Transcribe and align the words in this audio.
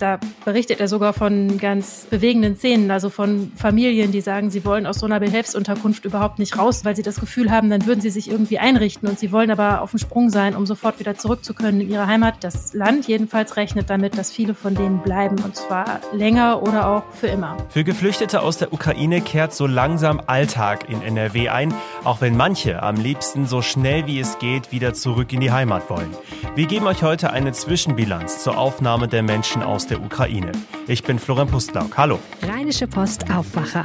Da 0.00 0.18
berichtet 0.46 0.80
er 0.80 0.88
sogar 0.88 1.12
von 1.12 1.58
ganz 1.58 2.06
bewegenden 2.08 2.56
Szenen, 2.56 2.90
also 2.90 3.10
von 3.10 3.52
Familien, 3.54 4.12
die 4.12 4.22
sagen, 4.22 4.50
sie 4.50 4.64
wollen 4.64 4.86
aus 4.86 5.00
so 5.00 5.04
einer 5.04 5.20
Behelfsunterkunft 5.20 6.06
überhaupt 6.06 6.38
nicht 6.38 6.58
raus, 6.58 6.86
weil 6.86 6.96
sie 6.96 7.02
das 7.02 7.20
Gefühl 7.20 7.50
haben, 7.50 7.68
dann 7.68 7.84
würden 7.84 8.00
sie 8.00 8.08
sich 8.08 8.30
irgendwie 8.30 8.58
einrichten 8.58 9.06
und 9.10 9.18
sie 9.18 9.30
wollen 9.30 9.50
aber 9.50 9.82
auf 9.82 9.90
dem 9.90 9.98
Sprung 9.98 10.30
sein, 10.30 10.56
um 10.56 10.64
sofort 10.64 11.00
wieder 11.00 11.18
zurück 11.18 11.44
zu 11.44 11.52
können 11.52 11.82
in 11.82 11.90
ihre 11.90 12.06
Heimat. 12.06 12.36
Das 12.40 12.72
Land 12.72 13.08
jedenfalls 13.08 13.58
rechnet 13.58 13.90
damit, 13.90 14.16
dass 14.16 14.30
viele 14.30 14.54
von 14.54 14.74
denen 14.74 15.00
bleiben 15.00 15.36
und 15.44 15.54
zwar 15.54 16.00
länger 16.14 16.62
oder 16.62 16.88
auch 16.88 17.02
für 17.12 17.26
immer. 17.26 17.58
Für 17.68 17.84
Geflüchtete 17.84 18.40
aus 18.40 18.56
der 18.56 18.72
Ukraine 18.72 19.20
kehrt 19.20 19.54
so 19.54 19.66
langsam 19.66 20.22
Alltag 20.26 20.88
in 20.88 21.02
NRW 21.02 21.50
ein, 21.50 21.74
auch 22.04 22.22
wenn 22.22 22.38
manche 22.38 22.82
am 22.82 22.96
liebsten 22.96 23.44
so 23.46 23.60
schnell 23.60 24.06
wie 24.06 24.18
es 24.18 24.38
geht 24.38 24.72
wieder 24.72 24.94
zurück 24.94 25.30
in 25.34 25.40
die 25.40 25.52
Heimat 25.52 25.90
wollen. 25.90 26.08
Wir 26.54 26.66
geben 26.66 26.86
euch 26.86 27.02
heute 27.02 27.34
eine 27.34 27.52
Zwischenbilanz 27.52 28.42
zur 28.42 28.56
Aufnahme 28.56 29.06
der 29.06 29.22
Menschen 29.22 29.62
aus 29.62 29.89
der 29.90 30.00
Ukraine. 30.00 30.52
Ich 30.86 31.02
bin 31.02 31.18
Florian 31.18 31.48
Pustlauk. 31.48 31.96
Hallo. 31.96 32.18
Rheinische 32.42 32.86
Post 32.86 33.30
Aufwacher. 33.30 33.84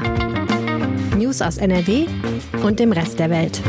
News 1.17 1.41
aus 1.41 1.57
NRW 1.57 2.05
und 2.63 2.79
dem 2.79 2.91
Rest 2.91 3.20
der 3.20 3.29
Welt. 3.29 3.62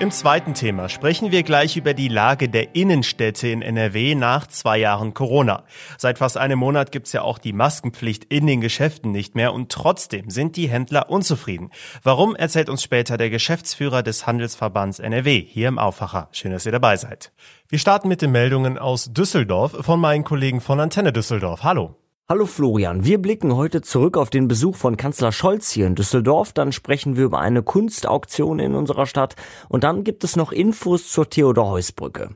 Im 0.00 0.10
zweiten 0.10 0.54
Thema 0.54 0.88
sprechen 0.88 1.30
wir 1.30 1.42
gleich 1.42 1.76
über 1.76 1.92
die 1.92 2.08
Lage 2.08 2.48
der 2.48 2.74
Innenstädte 2.74 3.48
in 3.48 3.60
NRW 3.60 4.14
nach 4.14 4.46
zwei 4.46 4.78
Jahren 4.78 5.12
Corona. 5.12 5.64
Seit 5.98 6.16
fast 6.16 6.38
einem 6.38 6.58
Monat 6.58 6.90
gibt's 6.90 7.12
ja 7.12 7.20
auch 7.20 7.36
die 7.36 7.52
Maskenpflicht 7.52 8.24
in 8.24 8.46
den 8.46 8.62
Geschäften 8.62 9.12
nicht 9.12 9.34
mehr 9.34 9.52
und 9.52 9.70
trotzdem 9.70 10.30
sind 10.30 10.56
die 10.56 10.70
Händler 10.70 11.10
unzufrieden. 11.10 11.68
Warum 12.02 12.34
erzählt 12.34 12.70
uns 12.70 12.82
später 12.82 13.18
der 13.18 13.28
Geschäftsführer 13.28 14.02
des 14.02 14.26
Handelsverbands 14.26 15.00
NRW 15.00 15.44
hier 15.46 15.68
im 15.68 15.78
Aufwacher. 15.78 16.30
Schön, 16.32 16.52
dass 16.52 16.64
ihr 16.64 16.72
dabei 16.72 16.96
seid. 16.96 17.30
Wir 17.68 17.78
starten 17.78 18.08
mit 18.08 18.22
den 18.22 18.32
Meldungen 18.32 18.78
aus 18.78 19.12
Düsseldorf 19.12 19.84
von 19.84 20.00
meinen 20.00 20.24
Kollegen 20.24 20.62
von 20.62 20.80
Antenne 20.80 21.12
Düsseldorf. 21.12 21.62
Hallo. 21.62 21.94
Hallo 22.30 22.46
Florian, 22.46 23.04
wir 23.04 23.20
blicken 23.20 23.56
heute 23.56 23.82
zurück 23.82 24.16
auf 24.16 24.30
den 24.30 24.46
Besuch 24.46 24.76
von 24.76 24.96
Kanzler 24.96 25.32
Scholz 25.32 25.72
hier 25.72 25.88
in 25.88 25.96
Düsseldorf, 25.96 26.52
dann 26.52 26.70
sprechen 26.70 27.16
wir 27.16 27.24
über 27.24 27.40
eine 27.40 27.64
Kunstauktion 27.64 28.60
in 28.60 28.76
unserer 28.76 29.06
Stadt 29.06 29.34
und 29.68 29.82
dann 29.82 30.04
gibt 30.04 30.22
es 30.22 30.36
noch 30.36 30.52
Infos 30.52 31.08
zur 31.10 31.28
Theodor-Heuss-Brücke. 31.28 32.30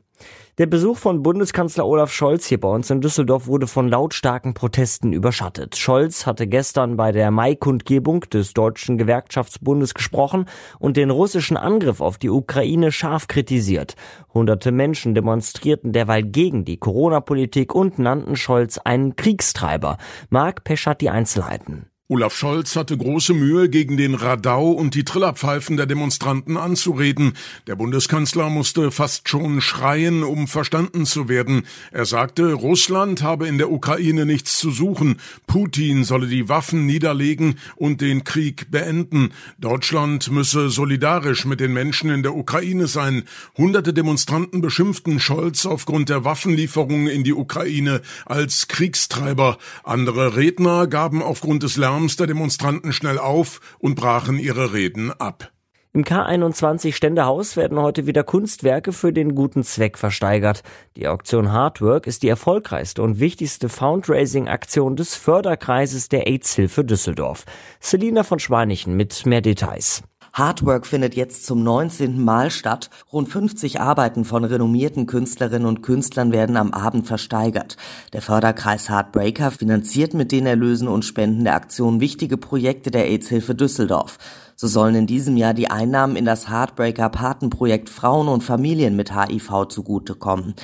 Der 0.57 0.67
Besuch 0.67 0.99
von 0.99 1.25
Bundeskanzler 1.25 1.85
Olaf 1.85 2.13
Scholz 2.13 2.47
hier 2.47 2.61
bei 2.61 2.69
uns 2.69 2.89
in 2.89 3.01
Düsseldorf 3.01 3.49
wurde 3.49 3.67
von 3.67 3.89
lautstarken 3.89 4.55
Protesten 4.55 5.13
überschattet. 5.13 5.75
Scholz 5.75 6.27
hatte 6.27 6.47
gestern 6.47 6.97
bei 6.97 7.11
der 7.11 7.33
Mai-Kundgebung 7.33 8.21
des 8.21 8.53
Deutschen 8.53 8.97
Gewerkschaftsbundes 8.97 9.95
gesprochen 9.95 10.47
und 10.79 10.97
den 10.97 11.11
russischen 11.11 11.57
Angriff 11.57 12.01
auf 12.01 12.19
die 12.19 12.31
Ukraine 12.31 12.93
scharf 12.93 13.27
kritisiert. 13.27 13.97
Hunderte 14.33 14.71
Menschen 14.71 15.17
demonstrierten 15.17 15.93
derweil 15.93 16.23
gegen 16.23 16.65
die 16.65 16.77
Corona-Politik 16.77 17.75
und 17.75 17.99
nannten 17.99 18.37
Scholz 18.37 18.79
einen 18.79 19.17
Kriegstreiber. 19.17 19.99
Marc 20.31 20.63
Pesch 20.63 20.87
hat 20.87 21.01
die 21.01 21.11
Einzelheiten. 21.11 21.91
Olaf 22.07 22.37
Scholz 22.37 22.77
hatte 22.77 22.99
große 22.99 23.33
Mühe, 23.33 23.71
gegen 23.71 23.97
den 23.97 24.15
Radau 24.15 24.73
und 24.73 24.95
die 24.95 25.05
Trillerpfeifen 25.05 25.79
der 25.79 25.87
Demonstranten 25.87 26.59
anzureden. 26.59 27.33
Der 27.67 27.77
Bundeskanzler 27.77 28.51
musste 28.51 28.91
fast 28.91 29.31
schon 29.31 29.63
schreien, 29.63 30.23
um 30.23 30.47
verstanden 30.47 31.07
zu 31.07 31.31
werden. 31.31 31.63
Er 31.93 32.05
sagte, 32.05 32.53
Russland 32.53 33.23
habe 33.23 33.49
in 33.49 33.57
der 33.57 33.73
Ukraine 33.73 34.27
nichts 34.27 34.59
zu 34.59 34.71
suchen. 34.71 35.17
Putin 35.47 36.05
solle 36.05 36.27
die 36.27 36.47
Waffen 36.51 36.85
niederlegen 36.85 37.55
und 37.75 38.03
den 38.03 38.23
Krieg 38.23 38.71
beenden. 38.71 39.31
Deutschland 39.59 40.31
müsse 40.31 40.69
solidarisch 40.69 41.47
mit 41.47 41.59
den 41.59 41.73
Menschen 41.73 42.11
in 42.11 42.23
der 42.23 42.37
Ukraine 42.37 42.87
sein. 42.87 43.23
Hunderte 43.57 43.95
Demonstranten 43.95 44.61
beschimpften 44.61 45.21
Scholz 45.21 45.65
aufgrund 45.65 46.11
der 46.11 46.23
Waffenlieferungen 46.23 47.07
in 47.07 47.25
die 47.25 47.33
Ukraine 47.33 48.03
als 48.27 48.69
Kriegstreiber. 48.69 49.57
Andere 49.85 50.37
Redner 50.37 50.87
gaben 50.87 51.23
aufgrund 51.23 51.63
des 51.63 51.79
Lärms 51.79 51.94
Lärms 51.95 52.17
der 52.17 52.27
Demonstranten 52.27 52.93
schnell 52.93 53.19
auf 53.19 53.61
und 53.79 53.95
brachen 53.95 54.37
ihre 54.41 54.73
Reden 54.73 55.13
ab. 55.13 55.53
Im 55.93 56.03
K21 56.03 56.93
Ständehaus 56.93 57.57
werden 57.57 57.79
heute 57.79 58.09
wieder 58.09 58.25
Kunstwerke 58.25 58.93
für 58.93 59.13
den 59.13 59.37
guten 59.37 59.63
Zweck 59.63 59.97
versteigert. 59.97 60.65
Die 60.97 61.07
Auktion 61.07 61.53
Hardwork 61.53 62.09
ist 62.09 62.25
die 62.25 62.29
erfolgreichste 62.29 63.01
und 63.01 63.21
wichtigste 63.21 63.69
Fundraising-Aktion 63.69 64.97
des 64.97 65.15
Förderkreises 65.15 66.09
der 66.09 66.27
AIDS-Hilfe 66.27 66.85
Düsseldorf. 66.85 67.45
Selina 67.79 68.25
von 68.25 68.41
Schweinichen 68.41 68.97
mit 68.97 69.25
mehr 69.25 69.41
Details. 69.41 70.03
Hardwork 70.35 70.85
findet 70.85 71.15
jetzt 71.15 71.47
zum 71.47 71.63
19. 71.63 72.21
Mal 72.21 72.51
statt. 72.51 72.91
Rund 73.13 73.29
50 73.29 73.81
Arbeiten 73.81 74.25
von 74.25 74.43
renommierten 74.43 75.07
Künstlerinnen 75.07 75.69
und 75.69 75.81
Künstlern 75.85 76.33
werden 76.33 76.57
am 76.57 76.73
Abend 76.73 77.07
versteigert. 77.07 77.77
Der 78.13 78.21
Förderkreis 78.21 78.91
Heartbreaker 78.91 79.53
finanziert 79.53 80.13
mit 80.13 80.33
den 80.33 80.47
Erlösen 80.47 80.89
und 80.89 81.05
Spenden 81.05 81.45
der 81.45 81.55
Aktion 81.55 82.01
wichtige 82.01 82.37
Projekte 82.37 82.91
der 82.91 83.05
AIDS-Hilfe 83.05 83.55
Düsseldorf. 83.55 84.19
So 84.57 84.67
sollen 84.67 84.97
in 84.97 85.07
diesem 85.07 85.37
Jahr 85.37 85.55
die 85.55 85.71
Einnahmen 85.71 86.17
in 86.17 86.25
das 86.25 86.49
Heartbreaker 86.49 87.11
Patenprojekt 87.11 87.89
Frauen 87.89 88.27
und 88.27 88.43
Familien 88.43 88.97
mit 88.97 89.15
HIV 89.15 89.67
zugutekommen. 89.69 90.55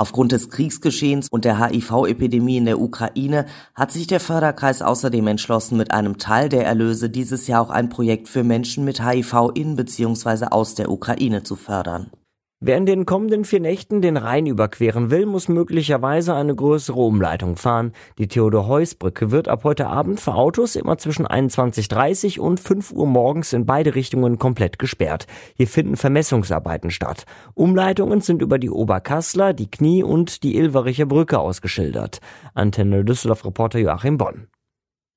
Aufgrund 0.00 0.30
des 0.30 0.48
Kriegsgeschehens 0.48 1.26
und 1.28 1.44
der 1.44 1.58
HIV-Epidemie 1.58 2.58
in 2.58 2.66
der 2.66 2.80
Ukraine 2.80 3.46
hat 3.74 3.90
sich 3.90 4.06
der 4.06 4.20
Förderkreis 4.20 4.80
außerdem 4.80 5.26
entschlossen, 5.26 5.76
mit 5.76 5.90
einem 5.90 6.18
Teil 6.18 6.48
der 6.48 6.64
Erlöse 6.64 7.10
dieses 7.10 7.48
Jahr 7.48 7.62
auch 7.62 7.70
ein 7.70 7.88
Projekt 7.88 8.28
für 8.28 8.44
Menschen 8.44 8.84
mit 8.84 9.04
HIV 9.04 9.50
in 9.54 9.74
bzw. 9.74 10.46
aus 10.50 10.76
der 10.76 10.92
Ukraine 10.92 11.42
zu 11.42 11.56
fördern. 11.56 12.12
Wer 12.60 12.76
in 12.76 12.86
den 12.86 13.06
kommenden 13.06 13.44
vier 13.44 13.60
Nächten 13.60 14.02
den 14.02 14.16
Rhein 14.16 14.46
überqueren 14.46 15.12
will, 15.12 15.26
muss 15.26 15.46
möglicherweise 15.46 16.34
eine 16.34 16.56
größere 16.56 16.98
Umleitung 16.98 17.54
fahren. 17.54 17.92
Die 18.18 18.26
Theodor-Heuss-Brücke 18.26 19.30
wird 19.30 19.46
ab 19.46 19.62
heute 19.62 19.86
Abend 19.86 20.18
für 20.18 20.34
Autos 20.34 20.74
immer 20.74 20.98
zwischen 20.98 21.24
21.30 21.24 22.40
und 22.40 22.58
5 22.58 22.90
Uhr 22.90 23.06
morgens 23.06 23.52
in 23.52 23.64
beide 23.64 23.94
Richtungen 23.94 24.40
komplett 24.40 24.80
gesperrt. 24.80 25.28
Hier 25.54 25.68
finden 25.68 25.96
Vermessungsarbeiten 25.96 26.90
statt. 26.90 27.26
Umleitungen 27.54 28.22
sind 28.22 28.42
über 28.42 28.58
die 28.58 28.70
Oberkassler, 28.70 29.52
die 29.52 29.70
Knie 29.70 30.02
und 30.02 30.42
die 30.42 30.56
Ilvericher 30.56 31.06
Brücke 31.06 31.38
ausgeschildert. 31.38 32.18
Antenne 32.54 33.04
Düsseldorf-Reporter 33.04 33.78
Joachim 33.78 34.18
Bonn. 34.18 34.48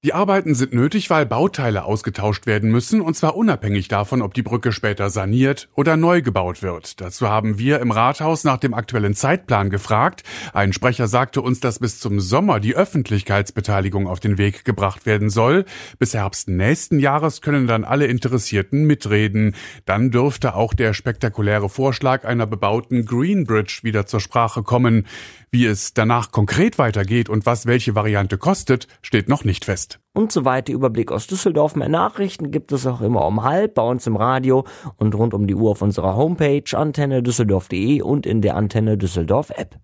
Die 0.03 0.15
Arbeiten 0.15 0.55
sind 0.55 0.73
nötig, 0.73 1.11
weil 1.11 1.27
Bauteile 1.27 1.83
ausgetauscht 1.83 2.47
werden 2.47 2.71
müssen, 2.71 3.01
und 3.01 3.15
zwar 3.15 3.35
unabhängig 3.35 3.87
davon, 3.87 4.23
ob 4.23 4.33
die 4.33 4.41
Brücke 4.41 4.71
später 4.71 5.11
saniert 5.11 5.69
oder 5.75 5.95
neu 5.95 6.23
gebaut 6.23 6.63
wird. 6.63 6.99
Dazu 6.99 7.29
haben 7.29 7.59
wir 7.59 7.79
im 7.81 7.91
Rathaus 7.91 8.43
nach 8.43 8.57
dem 8.57 8.73
aktuellen 8.73 9.13
Zeitplan 9.13 9.69
gefragt. 9.69 10.23
Ein 10.53 10.73
Sprecher 10.73 11.07
sagte 11.07 11.43
uns, 11.43 11.59
dass 11.59 11.77
bis 11.77 11.99
zum 11.99 12.19
Sommer 12.19 12.59
die 12.59 12.75
Öffentlichkeitsbeteiligung 12.75 14.07
auf 14.07 14.19
den 14.19 14.39
Weg 14.39 14.65
gebracht 14.65 15.05
werden 15.05 15.29
soll. 15.29 15.65
Bis 15.99 16.15
Herbst 16.15 16.49
nächsten 16.49 16.97
Jahres 16.97 17.41
können 17.41 17.67
dann 17.67 17.83
alle 17.83 18.07
Interessierten 18.07 18.85
mitreden. 18.85 19.53
Dann 19.85 20.09
dürfte 20.09 20.55
auch 20.55 20.73
der 20.73 20.95
spektakuläre 20.95 21.69
Vorschlag 21.69 22.25
einer 22.25 22.47
bebauten 22.47 23.05
Green 23.05 23.43
Bridge 23.43 23.81
wieder 23.83 24.07
zur 24.07 24.19
Sprache 24.19 24.63
kommen. 24.63 25.05
Wie 25.53 25.65
es 25.65 25.93
danach 25.93 26.31
konkret 26.31 26.77
weitergeht 26.77 27.27
und 27.27 27.45
was 27.45 27.65
welche 27.65 27.93
Variante 27.93 28.37
kostet, 28.37 28.87
steht 29.01 29.27
noch 29.27 29.43
nicht 29.43 29.65
fest. 29.65 29.99
Und 30.13 30.31
so 30.31 30.45
weiter 30.45 30.71
Überblick 30.71 31.11
aus 31.11 31.27
Düsseldorf. 31.27 31.75
Mehr 31.75 31.89
Nachrichten 31.89 32.51
gibt 32.51 32.71
es 32.71 32.87
auch 32.87 33.01
immer 33.01 33.25
um 33.25 33.43
halb 33.43 33.75
bei 33.75 33.81
uns 33.81 34.07
im 34.07 34.15
Radio 34.15 34.65
und 34.95 35.13
rund 35.13 35.33
um 35.33 35.47
die 35.47 35.55
Uhr 35.55 35.71
auf 35.71 35.81
unserer 35.81 36.15
Homepage 36.15 36.63
antenne 36.71 37.21
düsseldorf.de 37.21 38.01
und 38.01 38.25
in 38.25 38.41
der 38.41 38.55
Antenne 38.55 38.97
Düsseldorf 38.97 39.49
App. 39.49 39.77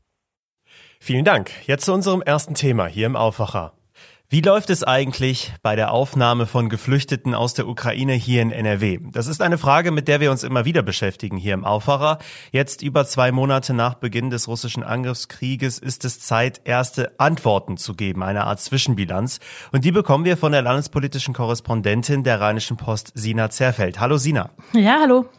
Vielen 1.02 1.26
Dank. 1.26 1.52
Jetzt 1.66 1.84
zu 1.84 1.94
unserem 1.94 2.22
ersten 2.22 2.54
Thema 2.54 2.88
hier 2.88 3.06
im 3.06 3.18
Aufwacher. 3.18 3.77
Wie 4.30 4.42
läuft 4.42 4.70
es 4.70 4.84
eigentlich 4.84 5.54
bei 5.64 5.78
der 5.78 5.94
Aufnahme 5.94 6.48
von 6.48 6.68
Geflüchteten 6.68 7.34
aus 7.34 7.54
der 7.54 7.66
Ukraine 7.66 8.12
hier 8.12 8.42
in 8.42 8.52
NRW? 8.52 9.00
Das 9.14 9.28
ist 9.28 9.42
eine 9.42 9.58
Frage, 9.58 9.92
mit 9.92 10.10
der 10.10 10.20
wir 10.20 10.32
uns 10.32 10.44
immer 10.44 10.66
wieder 10.66 10.82
beschäftigen 10.82 11.38
hier 11.38 11.54
im 11.54 11.64
Aufwacher. 11.64 12.18
Jetzt 12.52 12.82
über 12.82 13.06
zwei 13.06 13.32
Monate 13.32 13.74
nach 13.74 13.94
Beginn 13.94 14.30
des 14.30 14.50
russischen 14.50 14.84
Angriffskrieges 14.84 15.80
ist 15.80 16.04
es 16.04 16.20
Zeit, 16.20 16.60
erste 16.66 17.18
Antworten 17.22 17.78
zu 17.78 17.94
geben, 17.94 18.22
eine 18.22 18.44
Art 18.44 18.60
Zwischenbilanz. 18.60 19.40
Und 19.72 19.86
die 19.86 19.94
bekommen 19.94 20.26
wir 20.26 20.36
von 20.36 20.52
der 20.52 20.62
landespolitischen 20.62 21.34
Korrespondentin 21.34 22.26
der 22.26 22.42
Rheinischen 22.42 22.76
Post, 22.76 23.14
Sina 23.16 23.50
Zerfeld. 23.50 24.02
Hallo 24.02 24.18
Sina. 24.18 24.50
Ja, 24.74 24.98
hallo. 25.04 25.30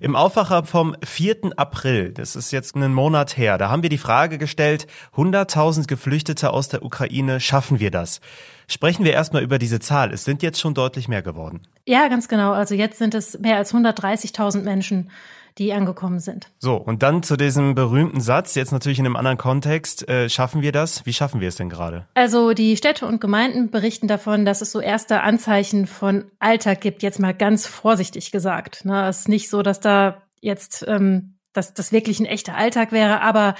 Im 0.00 0.14
Aufwacher 0.14 0.64
vom 0.64 0.94
4. 1.04 1.52
April, 1.56 2.12
das 2.12 2.36
ist 2.36 2.52
jetzt 2.52 2.76
einen 2.76 2.94
Monat 2.94 3.36
her, 3.36 3.58
da 3.58 3.68
haben 3.68 3.82
wir 3.82 3.90
die 3.90 3.98
Frage 3.98 4.38
gestellt, 4.38 4.86
100.000 5.16 5.88
Geflüchtete 5.88 6.50
aus 6.50 6.68
der 6.68 6.84
Ukraine, 6.84 7.40
schaffen 7.40 7.80
wir 7.80 7.90
das? 7.90 8.20
Sprechen 8.68 9.04
wir 9.04 9.12
erstmal 9.12 9.42
über 9.42 9.58
diese 9.58 9.80
Zahl. 9.80 10.12
Es 10.12 10.24
sind 10.24 10.42
jetzt 10.42 10.60
schon 10.60 10.74
deutlich 10.74 11.08
mehr 11.08 11.22
geworden. 11.22 11.62
Ja, 11.86 12.06
ganz 12.08 12.28
genau. 12.28 12.52
Also 12.52 12.74
jetzt 12.74 12.98
sind 12.98 13.14
es 13.14 13.38
mehr 13.38 13.56
als 13.56 13.74
130.000 13.74 14.62
Menschen, 14.62 15.10
die 15.58 15.72
angekommen 15.72 16.20
sind. 16.20 16.50
So, 16.58 16.76
und 16.76 17.02
dann 17.02 17.22
zu 17.22 17.36
diesem 17.36 17.74
berühmten 17.74 18.20
Satz, 18.20 18.54
jetzt 18.54 18.72
natürlich 18.72 18.98
in 18.98 19.06
einem 19.06 19.16
anderen 19.16 19.38
Kontext, 19.38 20.08
äh, 20.08 20.28
schaffen 20.28 20.62
wir 20.62 20.72
das? 20.72 21.04
Wie 21.06 21.12
schaffen 21.12 21.40
wir 21.40 21.48
es 21.48 21.56
denn 21.56 21.68
gerade? 21.68 22.06
Also 22.14 22.52
die 22.52 22.76
Städte 22.76 23.06
und 23.06 23.20
Gemeinden 23.20 23.70
berichten 23.70 24.08
davon, 24.08 24.44
dass 24.44 24.60
es 24.60 24.72
so 24.72 24.80
erste 24.80 25.22
Anzeichen 25.22 25.86
von 25.86 26.24
Alltag 26.38 26.80
gibt, 26.80 27.02
jetzt 27.02 27.20
mal 27.20 27.34
ganz 27.34 27.66
vorsichtig 27.66 28.30
gesagt. 28.30 28.84
Ne, 28.84 29.08
es 29.08 29.20
ist 29.20 29.28
nicht 29.28 29.50
so, 29.50 29.62
dass 29.62 29.80
da 29.80 30.22
jetzt 30.40 30.84
ähm, 30.86 31.34
dass 31.52 31.74
das 31.74 31.92
wirklich 31.92 32.20
ein 32.20 32.26
echter 32.26 32.56
Alltag 32.56 32.92
wäre, 32.92 33.20
aber 33.20 33.54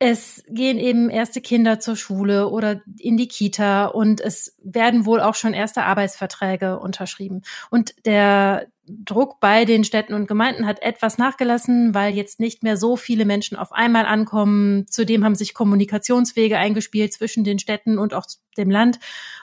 es 0.00 0.44
gehen 0.48 0.78
eben 0.78 1.10
erste 1.10 1.40
Kinder 1.40 1.80
zur 1.80 1.96
Schule 1.96 2.48
oder 2.48 2.82
in 2.98 3.16
die 3.16 3.26
Kita 3.26 3.86
und 3.86 4.20
es 4.20 4.56
werden 4.62 5.06
wohl 5.06 5.20
auch 5.20 5.34
schon 5.34 5.54
erste 5.54 5.82
Arbeitsverträge 5.82 6.78
unterschrieben. 6.78 7.42
Und 7.70 7.94
der 8.06 8.68
Druck 8.86 9.40
bei 9.40 9.64
den 9.64 9.82
Städten 9.82 10.14
und 10.14 10.28
Gemeinden 10.28 10.66
hat 10.66 10.82
etwas 10.82 11.18
nachgelassen, 11.18 11.94
weil 11.94 12.14
jetzt 12.14 12.38
nicht 12.38 12.62
mehr 12.62 12.76
so 12.76 12.96
viele 12.96 13.24
Menschen 13.24 13.56
auf 13.56 13.72
einmal 13.72 14.06
ankommen. 14.06 14.86
Zudem 14.88 15.24
haben 15.24 15.34
sich 15.34 15.52
Kommunikationswege 15.52 16.58
eingespielt 16.58 17.12
zwischen 17.12 17.42
den 17.42 17.58
Städten 17.58 17.98
und 17.98 18.14
auch 18.14 18.26
dem 18.56 18.70
Land 18.70 19.00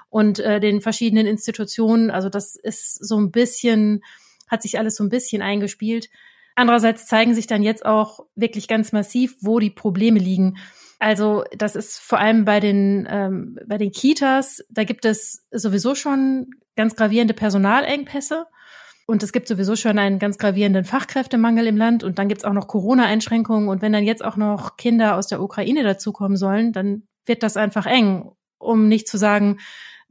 und 0.09 0.39
äh, 0.39 0.61
den 0.61 0.79
verschiedenen 0.79 1.27
Institutionen. 1.27 2.11
Also 2.11 2.29
das 2.29 2.55
ist 2.55 3.05
so 3.05 3.17
ein 3.17 3.31
bisschen, 3.31 4.03
hat 4.47 4.61
sich 4.61 4.79
alles 4.79 4.95
so 4.95 5.03
ein 5.03 5.09
bisschen 5.09 5.41
eingespielt. 5.41 6.09
Andererseits 6.55 7.05
zeigen 7.05 7.35
sich 7.35 7.47
dann 7.47 7.63
jetzt 7.63 7.85
auch 7.85 8.25
wirklich 8.35 8.67
ganz 8.67 8.91
massiv, 8.91 9.35
wo 9.41 9.59
die 9.59 9.69
Probleme 9.69 10.19
liegen. 10.19 10.57
Also 10.99 11.43
das 11.55 11.75
ist 11.75 11.99
vor 11.99 12.19
allem 12.19 12.45
bei 12.45 12.59
den, 12.59 13.07
ähm, 13.09 13.59
bei 13.67 13.77
den 13.77 13.91
Kitas, 13.91 14.63
da 14.69 14.85
gibt 14.85 15.05
es 15.05 15.45
sowieso 15.51 15.93
schon 15.93 16.47
ganz 16.75 16.95
gravierende 16.95 17.33
Personalengpässe. 17.33 18.47
Und 19.07 19.21
es 19.21 19.31
gibt 19.31 19.47
sowieso 19.47 19.75
schon 19.75 19.99
einen 19.99 20.17
ganz 20.17 20.37
gravierenden 20.37 20.83
Fachkräftemangel 20.83 21.67
im 21.67 21.77
Land. 21.77 22.03
Und 22.03 22.17
dann 22.17 22.27
gibt 22.27 22.41
es 22.41 22.45
auch 22.45 22.53
noch 22.53 22.67
Corona-Einschränkungen. 22.67 23.69
Und 23.69 23.81
wenn 23.81 23.93
dann 23.93 24.03
jetzt 24.03 24.25
auch 24.25 24.35
noch 24.35 24.77
Kinder 24.77 25.15
aus 25.15 25.27
der 25.27 25.41
Ukraine 25.41 25.83
dazukommen 25.83 26.37
sollen, 26.37 26.71
dann 26.71 27.03
wird 27.25 27.43
das 27.43 27.55
einfach 27.57 27.85
eng, 27.85 28.31
um 28.57 28.87
nicht 28.87 29.07
zu 29.07 29.17
sagen, 29.17 29.59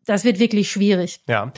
das 0.04 0.24
wird 0.24 0.38
wirklich 0.38 0.70
schwierig. 0.70 1.20
Ja. 1.26 1.52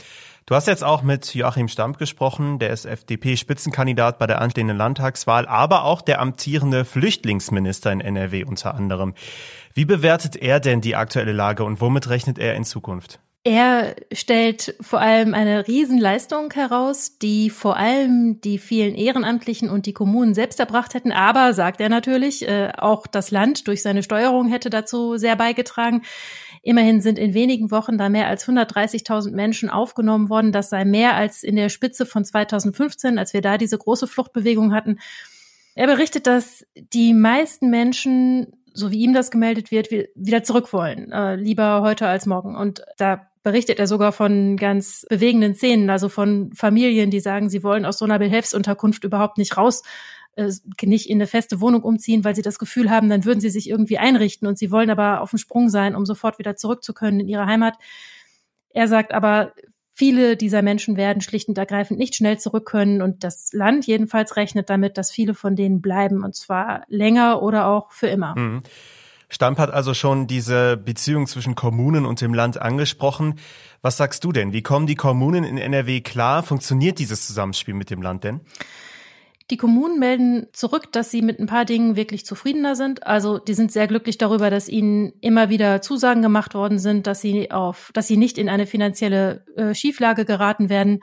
Du 0.47 0.55
hast 0.55 0.65
jetzt 0.65 0.85
auch 0.85 1.01
mit 1.01 1.35
Joachim 1.35 1.67
Stamp 1.67 1.97
gesprochen, 1.97 2.57
der 2.57 2.69
ist 2.69 2.85
FDP-Spitzenkandidat 2.85 4.17
bei 4.17 4.27
der 4.27 4.39
anstehenden 4.39 4.77
Landtagswahl, 4.77 5.45
aber 5.45 5.83
auch 5.83 6.01
der 6.01 6.21
amtierende 6.21 6.85
Flüchtlingsminister 6.85 7.91
in 7.91 7.99
NRW 7.99 8.45
unter 8.45 8.73
anderem. 8.73 9.13
Wie 9.73 9.83
bewertet 9.83 10.37
er 10.37 10.61
denn 10.61 10.79
die 10.79 10.95
aktuelle 10.95 11.33
Lage 11.33 11.65
und 11.65 11.81
womit 11.81 12.07
rechnet 12.07 12.39
er 12.39 12.55
in 12.55 12.63
Zukunft? 12.63 13.19
Er 13.43 13.95
stellt 14.13 14.75
vor 14.81 14.99
allem 14.99 15.33
eine 15.33 15.67
Riesenleistung 15.67 16.51
heraus, 16.53 17.17
die 17.17 17.49
vor 17.49 17.75
allem 17.77 18.41
die 18.41 18.57
vielen 18.57 18.95
Ehrenamtlichen 18.95 19.69
und 19.69 19.85
die 19.85 19.93
Kommunen 19.93 20.33
selbst 20.33 20.59
erbracht 20.59 20.93
hätten. 20.93 21.11
Aber, 21.11 21.53
sagt 21.53 21.79
er 21.81 21.89
natürlich, 21.89 22.47
äh, 22.47 22.71
auch 22.77 23.07
das 23.07 23.31
Land 23.31 23.67
durch 23.67 23.81
seine 23.81 24.03
Steuerung 24.03 24.49
hätte 24.49 24.69
dazu 24.69 25.17
sehr 25.17 25.35
beigetragen. 25.35 26.03
Immerhin 26.61 27.01
sind 27.01 27.19
in 27.19 27.33
wenigen 27.33 27.71
Wochen 27.71 27.97
da 27.97 28.09
mehr 28.09 28.27
als 28.27 28.47
130.000 28.47 29.31
Menschen 29.31 29.69
aufgenommen 29.69 30.29
worden. 30.29 30.51
Das 30.51 30.69
sei 30.69 30.85
mehr 30.85 31.15
als 31.15 31.43
in 31.43 31.55
der 31.55 31.69
Spitze 31.69 32.05
von 32.05 32.25
2015, 32.25 33.17
als 33.17 33.33
wir 33.33 33.41
da 33.41 33.57
diese 33.57 33.77
große 33.77 34.07
Fluchtbewegung 34.07 34.73
hatten. 34.73 34.99
Er 35.75 35.87
berichtet, 35.87 36.27
dass 36.27 36.65
die 36.75 37.13
meisten 37.13 37.69
Menschen, 37.69 38.47
so 38.73 38.91
wie 38.91 38.99
ihm 38.99 39.13
das 39.13 39.31
gemeldet 39.31 39.71
wird, 39.71 39.91
wieder 39.91 40.43
zurück 40.43 40.73
wollen. 40.73 41.11
Äh, 41.11 41.35
lieber 41.35 41.81
heute 41.81 42.07
als 42.07 42.25
morgen. 42.25 42.55
Und 42.55 42.81
da 42.97 43.27
berichtet 43.43 43.79
er 43.79 43.87
sogar 43.87 44.11
von 44.11 44.57
ganz 44.57 45.05
bewegenden 45.09 45.55
Szenen, 45.55 45.89
also 45.89 46.09
von 46.09 46.51
Familien, 46.53 47.11
die 47.11 47.19
sagen, 47.19 47.49
sie 47.49 47.63
wollen 47.63 47.85
aus 47.85 47.99
so 47.99 48.05
einer 48.05 48.19
Behelfsunterkunft 48.19 49.03
überhaupt 49.03 49.37
nicht 49.37 49.55
raus 49.55 49.83
äh, 50.37 50.51
nicht 50.83 51.09
in 51.09 51.17
eine 51.17 51.27
feste 51.27 51.59
Wohnung 51.59 51.83
umziehen, 51.83 52.23
weil 52.23 52.35
sie 52.35 52.41
das 52.41 52.59
Gefühl 52.59 52.89
haben, 52.89 53.09
dann 53.09 53.25
würden 53.25 53.41
sie 53.41 53.49
sich 53.49 53.69
irgendwie 53.69 53.97
einrichten 53.97 54.47
und 54.47 54.57
sie 54.57 54.71
wollen 54.71 54.89
aber 54.89 55.21
auf 55.21 55.31
dem 55.31 55.39
Sprung 55.39 55.69
sein, 55.69 55.95
um 55.95 56.05
sofort 56.05 56.39
wieder 56.39 56.55
zurück 56.55 56.83
zu 56.83 56.93
können 56.93 57.19
in 57.19 57.27
ihre 57.27 57.45
Heimat. 57.45 57.75
Er 58.69 58.87
sagt 58.87 59.13
aber, 59.13 59.53
viele 59.91 60.37
dieser 60.37 60.61
Menschen 60.61 60.95
werden 60.95 61.21
schlicht 61.21 61.49
und 61.49 61.57
ergreifend 61.57 61.99
nicht 61.99 62.15
schnell 62.15 62.39
zurück 62.39 62.65
können 62.65 63.01
und 63.01 63.23
das 63.23 63.51
Land 63.51 63.87
jedenfalls 63.87 64.35
rechnet 64.35 64.69
damit, 64.69 64.97
dass 64.97 65.11
viele 65.11 65.33
von 65.33 65.55
denen 65.55 65.81
bleiben 65.81 66.23
und 66.23 66.35
zwar 66.35 66.83
länger 66.87 67.41
oder 67.41 67.67
auch 67.67 67.91
für 67.91 68.07
immer. 68.07 68.37
Mhm. 68.37 68.61
Stamp 69.29 69.57
hat 69.57 69.71
also 69.71 69.93
schon 69.93 70.27
diese 70.27 70.77
Beziehung 70.77 71.27
zwischen 71.27 71.55
Kommunen 71.55 72.05
und 72.05 72.21
dem 72.21 72.33
Land 72.33 72.61
angesprochen. 72.61 73.39
Was 73.81 73.97
sagst 73.97 74.23
du 74.23 74.31
denn? 74.31 74.53
Wie 74.53 74.61
kommen 74.61 74.87
die 74.87 74.95
Kommunen 74.95 75.43
in 75.43 75.57
NRW 75.57 75.99
klar? 76.01 76.43
Funktioniert 76.43 76.99
dieses 76.99 77.27
Zusammenspiel 77.27 77.73
mit 77.73 77.89
dem 77.89 78.01
Land 78.01 78.23
denn? 78.23 78.41
Die 79.49 79.57
Kommunen 79.57 79.97
melden 79.97 80.47
zurück, 80.51 80.91
dass 80.91 81.09
sie 81.09 81.21
mit 81.21 81.39
ein 81.39 81.45
paar 81.45 81.63
Dingen 81.63 81.95
wirklich 81.95 82.25
zufriedener 82.25 82.75
sind. 82.75 83.07
Also 83.07 83.37
die 83.37 83.53
sind 83.53 83.71
sehr 83.71 83.87
glücklich 83.87 84.17
darüber, 84.17 84.49
dass 84.49 84.67
ihnen 84.67 85.13
immer 85.21 85.49
wieder 85.49 85.81
Zusagen 85.81 86.21
gemacht 86.21 86.53
worden 86.53 86.79
sind, 86.79 87.07
dass 87.07 87.21
sie 87.21 87.51
auf, 87.51 87.91
dass 87.93 88.07
sie 88.07 88.17
nicht 88.17 88.37
in 88.37 88.49
eine 88.49 88.65
finanzielle 88.65 89.45
äh, 89.55 89.73
Schieflage 89.73 90.25
geraten 90.25 90.69
werden. 90.69 90.99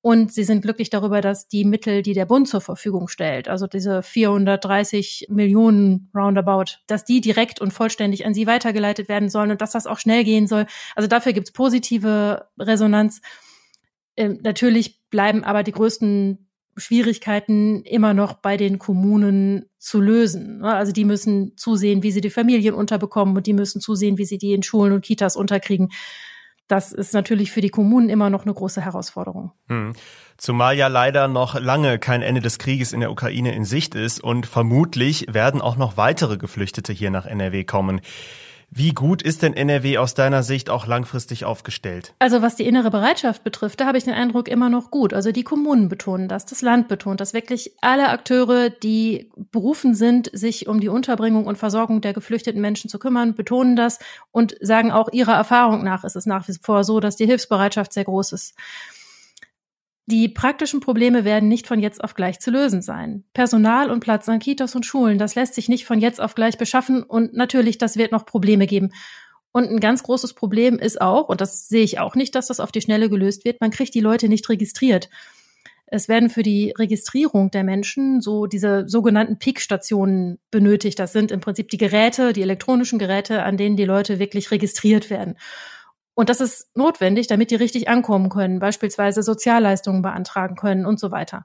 Und 0.00 0.32
sie 0.32 0.44
sind 0.44 0.62
glücklich 0.62 0.90
darüber, 0.90 1.20
dass 1.20 1.48
die 1.48 1.64
Mittel, 1.64 2.02
die 2.02 2.12
der 2.12 2.26
Bund 2.26 2.48
zur 2.48 2.60
Verfügung 2.60 3.08
stellt, 3.08 3.48
also 3.48 3.66
diese 3.66 4.04
430 4.04 5.26
Millionen 5.30 6.10
Roundabout, 6.14 6.78
dass 6.86 7.04
die 7.04 7.20
direkt 7.20 7.60
und 7.60 7.72
vollständig 7.72 8.24
an 8.24 8.32
sie 8.32 8.46
weitergeleitet 8.46 9.08
werden 9.08 9.30
sollen 9.30 9.50
und 9.50 9.60
dass 9.60 9.72
das 9.72 9.88
auch 9.88 9.98
schnell 9.98 10.22
gehen 10.22 10.46
soll. 10.46 10.66
Also 10.94 11.08
dafür 11.08 11.32
gibt's 11.32 11.50
positive 11.50 12.46
Resonanz. 12.56 13.20
Ähm, 14.16 14.38
natürlich 14.42 15.00
bleiben 15.10 15.42
aber 15.42 15.64
die 15.64 15.72
größten 15.72 16.45
Schwierigkeiten 16.76 17.82
immer 17.82 18.14
noch 18.14 18.34
bei 18.34 18.56
den 18.56 18.78
Kommunen 18.78 19.66
zu 19.78 20.00
lösen. 20.00 20.58
Ne? 20.58 20.74
Also 20.74 20.92
die 20.92 21.04
müssen 21.04 21.56
zusehen, 21.56 22.02
wie 22.02 22.10
sie 22.10 22.20
die 22.20 22.30
Familien 22.30 22.74
unterbekommen 22.74 23.36
und 23.36 23.46
die 23.46 23.52
müssen 23.52 23.80
zusehen, 23.80 24.18
wie 24.18 24.24
sie 24.24 24.38
die 24.38 24.52
in 24.52 24.62
Schulen 24.62 24.92
und 24.92 25.04
Kitas 25.04 25.36
unterkriegen. 25.36 25.90
Das 26.68 26.92
ist 26.92 27.14
natürlich 27.14 27.52
für 27.52 27.60
die 27.60 27.68
Kommunen 27.68 28.08
immer 28.08 28.28
noch 28.28 28.42
eine 28.42 28.52
große 28.52 28.80
Herausforderung. 28.80 29.52
Hm. 29.68 29.92
Zumal 30.36 30.76
ja 30.76 30.88
leider 30.88 31.28
noch 31.28 31.58
lange 31.58 31.98
kein 31.98 32.22
Ende 32.22 32.40
des 32.40 32.58
Krieges 32.58 32.92
in 32.92 33.00
der 33.00 33.12
Ukraine 33.12 33.54
in 33.54 33.64
Sicht 33.64 33.94
ist 33.94 34.22
und 34.22 34.46
vermutlich 34.46 35.26
werden 35.32 35.60
auch 35.60 35.76
noch 35.76 35.96
weitere 35.96 36.36
Geflüchtete 36.36 36.92
hier 36.92 37.10
nach 37.10 37.24
NRW 37.24 37.64
kommen. 37.64 38.00
Wie 38.70 38.90
gut 38.90 39.22
ist 39.22 39.42
denn 39.42 39.54
NRW 39.54 39.98
aus 39.98 40.14
deiner 40.14 40.42
Sicht 40.42 40.70
auch 40.70 40.86
langfristig 40.86 41.44
aufgestellt? 41.44 42.14
Also 42.18 42.42
was 42.42 42.56
die 42.56 42.66
innere 42.66 42.90
Bereitschaft 42.90 43.44
betrifft, 43.44 43.80
da 43.80 43.86
habe 43.86 43.96
ich 43.96 44.04
den 44.04 44.12
Eindruck 44.12 44.48
immer 44.48 44.68
noch 44.68 44.90
gut. 44.90 45.14
Also 45.14 45.32
die 45.32 45.44
Kommunen 45.44 45.88
betonen 45.88 46.28
das, 46.28 46.46
das 46.46 46.62
Land 46.62 46.88
betont 46.88 47.20
das, 47.20 47.32
wirklich 47.32 47.72
alle 47.80 48.08
Akteure, 48.08 48.70
die 48.70 49.30
berufen 49.52 49.94
sind, 49.94 50.30
sich 50.32 50.68
um 50.68 50.80
die 50.80 50.88
Unterbringung 50.88 51.46
und 51.46 51.56
Versorgung 51.56 52.00
der 52.00 52.12
geflüchteten 52.12 52.60
Menschen 52.60 52.90
zu 52.90 52.98
kümmern, 52.98 53.34
betonen 53.34 53.76
das 53.76 53.98
und 54.32 54.56
sagen 54.60 54.90
auch 54.90 55.12
ihrer 55.12 55.34
Erfahrung 55.34 55.84
nach 55.84 56.04
ist 56.04 56.16
es 56.16 56.26
nach 56.26 56.46
wie 56.48 56.54
vor 56.60 56.84
so, 56.84 57.00
dass 57.00 57.16
die 57.16 57.26
Hilfsbereitschaft 57.26 57.92
sehr 57.92 58.04
groß 58.04 58.32
ist. 58.32 58.54
Die 60.08 60.28
praktischen 60.28 60.78
Probleme 60.78 61.24
werden 61.24 61.48
nicht 61.48 61.66
von 61.66 61.80
jetzt 61.80 62.02
auf 62.02 62.14
gleich 62.14 62.38
zu 62.38 62.52
lösen 62.52 62.80
sein. 62.80 63.24
Personal 63.34 63.90
und 63.90 63.98
Platz 63.98 64.28
an 64.28 64.38
Kitas 64.38 64.76
und 64.76 64.86
Schulen, 64.86 65.18
das 65.18 65.34
lässt 65.34 65.54
sich 65.54 65.68
nicht 65.68 65.84
von 65.84 66.00
jetzt 66.00 66.20
auf 66.20 66.36
gleich 66.36 66.56
beschaffen 66.58 67.02
und 67.02 67.34
natürlich, 67.34 67.76
das 67.76 67.96
wird 67.96 68.12
noch 68.12 68.24
Probleme 68.24 68.68
geben. 68.68 68.92
Und 69.50 69.68
ein 69.68 69.80
ganz 69.80 70.04
großes 70.04 70.34
Problem 70.34 70.78
ist 70.78 71.00
auch, 71.00 71.28
und 71.28 71.40
das 71.40 71.66
sehe 71.66 71.82
ich 71.82 71.98
auch 71.98 72.14
nicht, 72.14 72.36
dass 72.36 72.46
das 72.46 72.60
auf 72.60 72.70
die 72.70 72.82
Schnelle 72.82 73.08
gelöst 73.08 73.44
wird, 73.44 73.60
man 73.60 73.72
kriegt 73.72 73.94
die 73.94 74.00
Leute 74.00 74.28
nicht 74.28 74.48
registriert. 74.48 75.08
Es 75.86 76.08
werden 76.08 76.30
für 76.30 76.42
die 76.42 76.74
Registrierung 76.76 77.50
der 77.50 77.64
Menschen 77.64 78.20
so 78.20 78.46
diese 78.46 78.88
sogenannten 78.88 79.38
Peak-Stationen 79.38 80.38
benötigt. 80.50 80.98
Das 80.98 81.12
sind 81.12 81.30
im 81.30 81.40
Prinzip 81.40 81.68
die 81.68 81.78
Geräte, 81.78 82.32
die 82.32 82.42
elektronischen 82.42 82.98
Geräte, 82.98 83.44
an 83.44 83.56
denen 83.56 83.76
die 83.76 83.84
Leute 83.84 84.18
wirklich 84.18 84.50
registriert 84.50 85.10
werden. 85.10 85.36
Und 86.16 86.30
das 86.30 86.40
ist 86.40 86.74
notwendig, 86.74 87.26
damit 87.26 87.50
die 87.50 87.56
richtig 87.56 87.88
ankommen 87.88 88.30
können, 88.30 88.58
beispielsweise 88.58 89.22
Sozialleistungen 89.22 90.00
beantragen 90.00 90.56
können 90.56 90.86
und 90.86 90.98
so 90.98 91.10
weiter. 91.10 91.44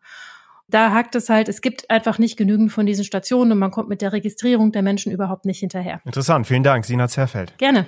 Da 0.69 0.93
hakt 0.93 1.13
es 1.15 1.27
halt, 1.27 1.49
es 1.49 1.59
gibt 1.59 1.89
einfach 1.89 2.17
nicht 2.17 2.37
genügend 2.37 2.71
von 2.71 2.85
diesen 2.85 3.03
Stationen 3.03 3.51
und 3.51 3.59
man 3.59 3.71
kommt 3.71 3.89
mit 3.89 4.01
der 4.01 4.13
Registrierung 4.13 4.71
der 4.71 4.81
Menschen 4.81 5.11
überhaupt 5.11 5.43
nicht 5.43 5.59
hinterher. 5.59 5.99
Interessant, 6.05 6.47
vielen 6.47 6.63
Dank, 6.63 6.85
Sina 6.85 7.09
Zerfeld. 7.09 7.57
Gerne. 7.57 7.85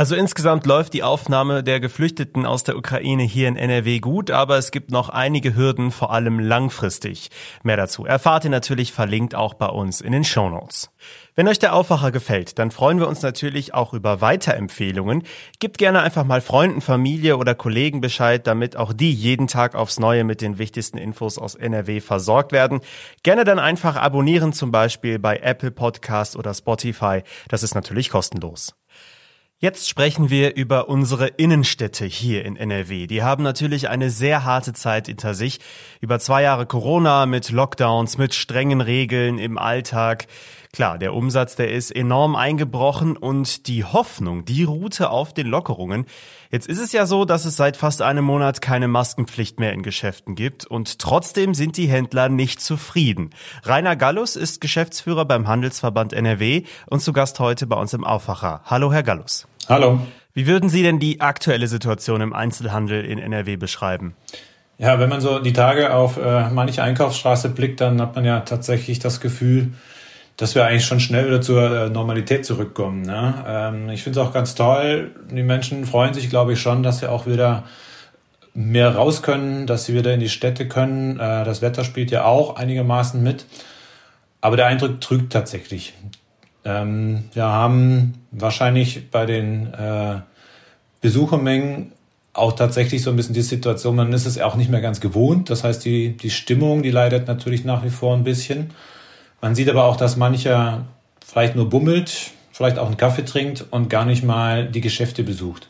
Also 0.00 0.14
insgesamt 0.14 0.64
läuft 0.64 0.94
die 0.94 1.02
Aufnahme 1.02 1.62
der 1.62 1.78
Geflüchteten 1.78 2.46
aus 2.46 2.64
der 2.64 2.78
Ukraine 2.78 3.22
hier 3.22 3.48
in 3.48 3.56
NRW 3.56 3.98
gut, 3.98 4.30
aber 4.30 4.56
es 4.56 4.70
gibt 4.70 4.90
noch 4.90 5.10
einige 5.10 5.54
Hürden, 5.54 5.90
vor 5.90 6.10
allem 6.10 6.38
langfristig. 6.38 7.28
Mehr 7.64 7.76
dazu 7.76 8.06
erfahrt 8.06 8.44
ihr 8.44 8.50
natürlich 8.50 8.94
verlinkt 8.94 9.34
auch 9.34 9.52
bei 9.52 9.66
uns 9.66 10.00
in 10.00 10.12
den 10.12 10.24
Shownotes. 10.24 10.88
Wenn 11.34 11.48
euch 11.48 11.58
der 11.58 11.74
Aufwacher 11.74 12.12
gefällt, 12.12 12.58
dann 12.58 12.70
freuen 12.70 12.98
wir 12.98 13.08
uns 13.08 13.20
natürlich 13.20 13.74
auch 13.74 13.92
über 13.92 14.22
Weiterempfehlungen. 14.22 15.24
Gebt 15.58 15.76
gerne 15.76 16.00
einfach 16.00 16.24
mal 16.24 16.40
Freunden, 16.40 16.80
Familie 16.80 17.36
oder 17.36 17.54
Kollegen 17.54 18.00
Bescheid, 18.00 18.46
damit 18.46 18.76
auch 18.78 18.94
die 18.94 19.12
jeden 19.12 19.48
Tag 19.48 19.74
aufs 19.74 19.98
Neue 19.98 20.24
mit 20.24 20.40
den 20.40 20.56
wichtigsten 20.56 20.96
Infos 20.96 21.36
aus 21.36 21.56
NRW 21.56 22.00
versorgt 22.00 22.52
werden. 22.52 22.80
Gerne 23.22 23.44
dann 23.44 23.58
einfach 23.58 23.96
abonnieren, 23.96 24.54
zum 24.54 24.72
Beispiel 24.72 25.18
bei 25.18 25.36
Apple 25.36 25.72
Podcast 25.72 26.36
oder 26.36 26.54
Spotify. 26.54 27.22
Das 27.48 27.62
ist 27.62 27.74
natürlich 27.74 28.08
kostenlos. 28.08 28.79
Jetzt 29.62 29.90
sprechen 29.90 30.30
wir 30.30 30.56
über 30.56 30.88
unsere 30.88 31.26
Innenstädte 31.26 32.06
hier 32.06 32.46
in 32.46 32.56
NRW. 32.56 33.06
Die 33.06 33.22
haben 33.22 33.42
natürlich 33.42 33.90
eine 33.90 34.08
sehr 34.08 34.44
harte 34.44 34.72
Zeit 34.72 35.08
hinter 35.08 35.34
sich. 35.34 35.60
Über 36.00 36.18
zwei 36.18 36.40
Jahre 36.40 36.64
Corona 36.64 37.26
mit 37.26 37.50
Lockdowns, 37.50 38.16
mit 38.16 38.32
strengen 38.32 38.80
Regeln 38.80 39.38
im 39.38 39.58
Alltag. 39.58 40.28
Klar, 40.72 40.98
der 40.98 41.14
Umsatz, 41.14 41.56
der 41.56 41.72
ist 41.72 41.90
enorm 41.90 42.36
eingebrochen 42.36 43.16
und 43.16 43.66
die 43.66 43.82
Hoffnung, 43.82 44.44
die 44.44 44.62
ruhte 44.62 45.10
auf 45.10 45.34
den 45.34 45.48
Lockerungen. 45.48 46.06
Jetzt 46.52 46.68
ist 46.68 46.78
es 46.78 46.92
ja 46.92 47.06
so, 47.06 47.24
dass 47.24 47.44
es 47.44 47.56
seit 47.56 47.76
fast 47.76 48.02
einem 48.02 48.24
Monat 48.24 48.62
keine 48.62 48.86
Maskenpflicht 48.86 49.58
mehr 49.58 49.72
in 49.72 49.82
Geschäften 49.82 50.36
gibt 50.36 50.64
und 50.64 51.00
trotzdem 51.00 51.54
sind 51.54 51.76
die 51.76 51.88
Händler 51.88 52.28
nicht 52.28 52.60
zufrieden. 52.60 53.30
Rainer 53.64 53.96
Gallus 53.96 54.36
ist 54.36 54.60
Geschäftsführer 54.60 55.24
beim 55.24 55.48
Handelsverband 55.48 56.12
NRW 56.12 56.62
und 56.86 57.00
zu 57.00 57.12
Gast 57.12 57.40
heute 57.40 57.66
bei 57.66 57.76
uns 57.76 57.92
im 57.92 58.04
Aufwacher. 58.04 58.60
Hallo, 58.64 58.92
Herr 58.92 59.02
Gallus. 59.02 59.48
Hallo. 59.68 60.00
Wie 60.34 60.46
würden 60.46 60.68
Sie 60.68 60.84
denn 60.84 61.00
die 61.00 61.20
aktuelle 61.20 61.66
Situation 61.66 62.20
im 62.20 62.32
Einzelhandel 62.32 63.04
in 63.04 63.18
NRW 63.18 63.56
beschreiben? 63.56 64.14
Ja, 64.78 65.00
wenn 65.00 65.08
man 65.08 65.20
so 65.20 65.40
die 65.40 65.52
Tage 65.52 65.92
auf 65.92 66.16
äh, 66.16 66.48
manche 66.48 66.82
Einkaufsstraße 66.82 67.48
blickt, 67.48 67.80
dann 67.80 68.00
hat 68.00 68.14
man 68.14 68.24
ja 68.24 68.40
tatsächlich 68.40 69.00
das 69.00 69.20
Gefühl, 69.20 69.72
dass 70.40 70.54
wir 70.54 70.64
eigentlich 70.64 70.86
schon 70.86 71.00
schnell 71.00 71.26
wieder 71.26 71.42
zur 71.42 71.70
äh, 71.70 71.90
Normalität 71.90 72.46
zurückkommen. 72.46 73.02
Ne? 73.02 73.44
Ähm, 73.46 73.90
ich 73.90 74.02
finde 74.02 74.18
es 74.18 74.26
auch 74.26 74.32
ganz 74.32 74.54
toll. 74.54 75.10
Die 75.30 75.42
Menschen 75.42 75.84
freuen 75.84 76.14
sich, 76.14 76.30
glaube 76.30 76.54
ich, 76.54 76.60
schon, 76.60 76.82
dass 76.82 77.00
sie 77.00 77.10
auch 77.10 77.26
wieder 77.26 77.64
mehr 78.54 78.94
raus 78.94 79.20
können, 79.20 79.66
dass 79.66 79.84
sie 79.84 79.94
wieder 79.94 80.14
in 80.14 80.20
die 80.20 80.30
Städte 80.30 80.66
können. 80.66 81.20
Äh, 81.20 81.44
das 81.44 81.60
Wetter 81.60 81.84
spielt 81.84 82.10
ja 82.10 82.24
auch 82.24 82.56
einigermaßen 82.56 83.22
mit. 83.22 83.44
Aber 84.40 84.56
der 84.56 84.64
Eindruck 84.64 85.02
trügt 85.02 85.30
tatsächlich. 85.30 85.92
Ähm, 86.64 87.24
wir 87.34 87.44
haben 87.44 88.14
wahrscheinlich 88.30 89.10
bei 89.10 89.26
den 89.26 89.74
äh, 89.74 90.20
Besuchermengen 91.02 91.92
auch 92.32 92.52
tatsächlich 92.52 93.02
so 93.02 93.10
ein 93.10 93.16
bisschen 93.16 93.34
die 93.34 93.42
Situation, 93.42 93.94
man 93.94 94.10
ist 94.14 94.24
es 94.24 94.40
auch 94.40 94.56
nicht 94.56 94.70
mehr 94.70 94.80
ganz 94.80 95.00
gewohnt. 95.00 95.50
Das 95.50 95.64
heißt, 95.64 95.84
die, 95.84 96.16
die 96.16 96.30
Stimmung, 96.30 96.82
die 96.82 96.90
leidet 96.90 97.28
natürlich 97.28 97.66
nach 97.66 97.84
wie 97.84 97.90
vor 97.90 98.16
ein 98.16 98.24
bisschen. 98.24 98.70
Man 99.40 99.54
sieht 99.54 99.68
aber 99.68 99.84
auch, 99.84 99.96
dass 99.96 100.16
mancher 100.16 100.84
vielleicht 101.26 101.56
nur 101.56 101.68
bummelt, 101.68 102.32
vielleicht 102.52 102.78
auch 102.78 102.86
einen 102.86 102.96
Kaffee 102.96 103.24
trinkt 103.24 103.64
und 103.70 103.88
gar 103.88 104.04
nicht 104.04 104.22
mal 104.22 104.66
die 104.66 104.80
Geschäfte 104.80 105.22
besucht. 105.22 105.68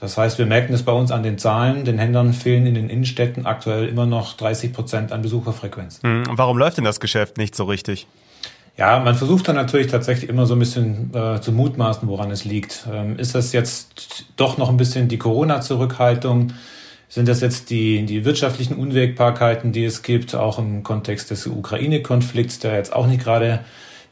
Das 0.00 0.16
heißt, 0.16 0.38
wir 0.38 0.46
merken 0.46 0.72
es 0.74 0.84
bei 0.84 0.92
uns 0.92 1.10
an 1.10 1.24
den 1.24 1.38
Zahlen. 1.38 1.84
Den 1.84 1.98
Händlern 1.98 2.32
fehlen 2.32 2.66
in 2.66 2.74
den 2.74 2.88
Innenstädten 2.88 3.46
aktuell 3.46 3.88
immer 3.88 4.06
noch 4.06 4.36
30 4.36 4.72
Prozent 4.72 5.12
an 5.12 5.22
Besucherfrequenz. 5.22 6.00
Hm, 6.02 6.24
warum 6.30 6.56
läuft 6.56 6.76
denn 6.76 6.84
das 6.84 7.00
Geschäft 7.00 7.36
nicht 7.36 7.56
so 7.56 7.64
richtig? 7.64 8.06
Ja, 8.76 9.00
man 9.00 9.16
versucht 9.16 9.48
dann 9.48 9.56
natürlich 9.56 9.88
tatsächlich 9.88 10.30
immer 10.30 10.46
so 10.46 10.54
ein 10.54 10.60
bisschen 10.60 11.12
äh, 11.12 11.40
zu 11.40 11.50
mutmaßen, 11.50 12.08
woran 12.08 12.30
es 12.30 12.44
liegt. 12.44 12.86
Ähm, 12.92 13.18
ist 13.18 13.34
das 13.34 13.52
jetzt 13.52 14.26
doch 14.36 14.56
noch 14.56 14.68
ein 14.68 14.76
bisschen 14.76 15.08
die 15.08 15.18
Corona-Zurückhaltung? 15.18 16.52
Sind 17.08 17.26
das 17.26 17.40
jetzt 17.40 17.70
die, 17.70 18.04
die 18.04 18.24
wirtschaftlichen 18.24 18.74
Unwägbarkeiten, 18.74 19.72
die 19.72 19.84
es 19.84 20.02
gibt, 20.02 20.34
auch 20.34 20.58
im 20.58 20.82
Kontext 20.82 21.30
des 21.30 21.46
Ukraine-Konflikts, 21.46 22.58
der 22.58 22.74
jetzt 22.74 22.92
auch 22.92 23.06
nicht 23.06 23.22
gerade 23.22 23.60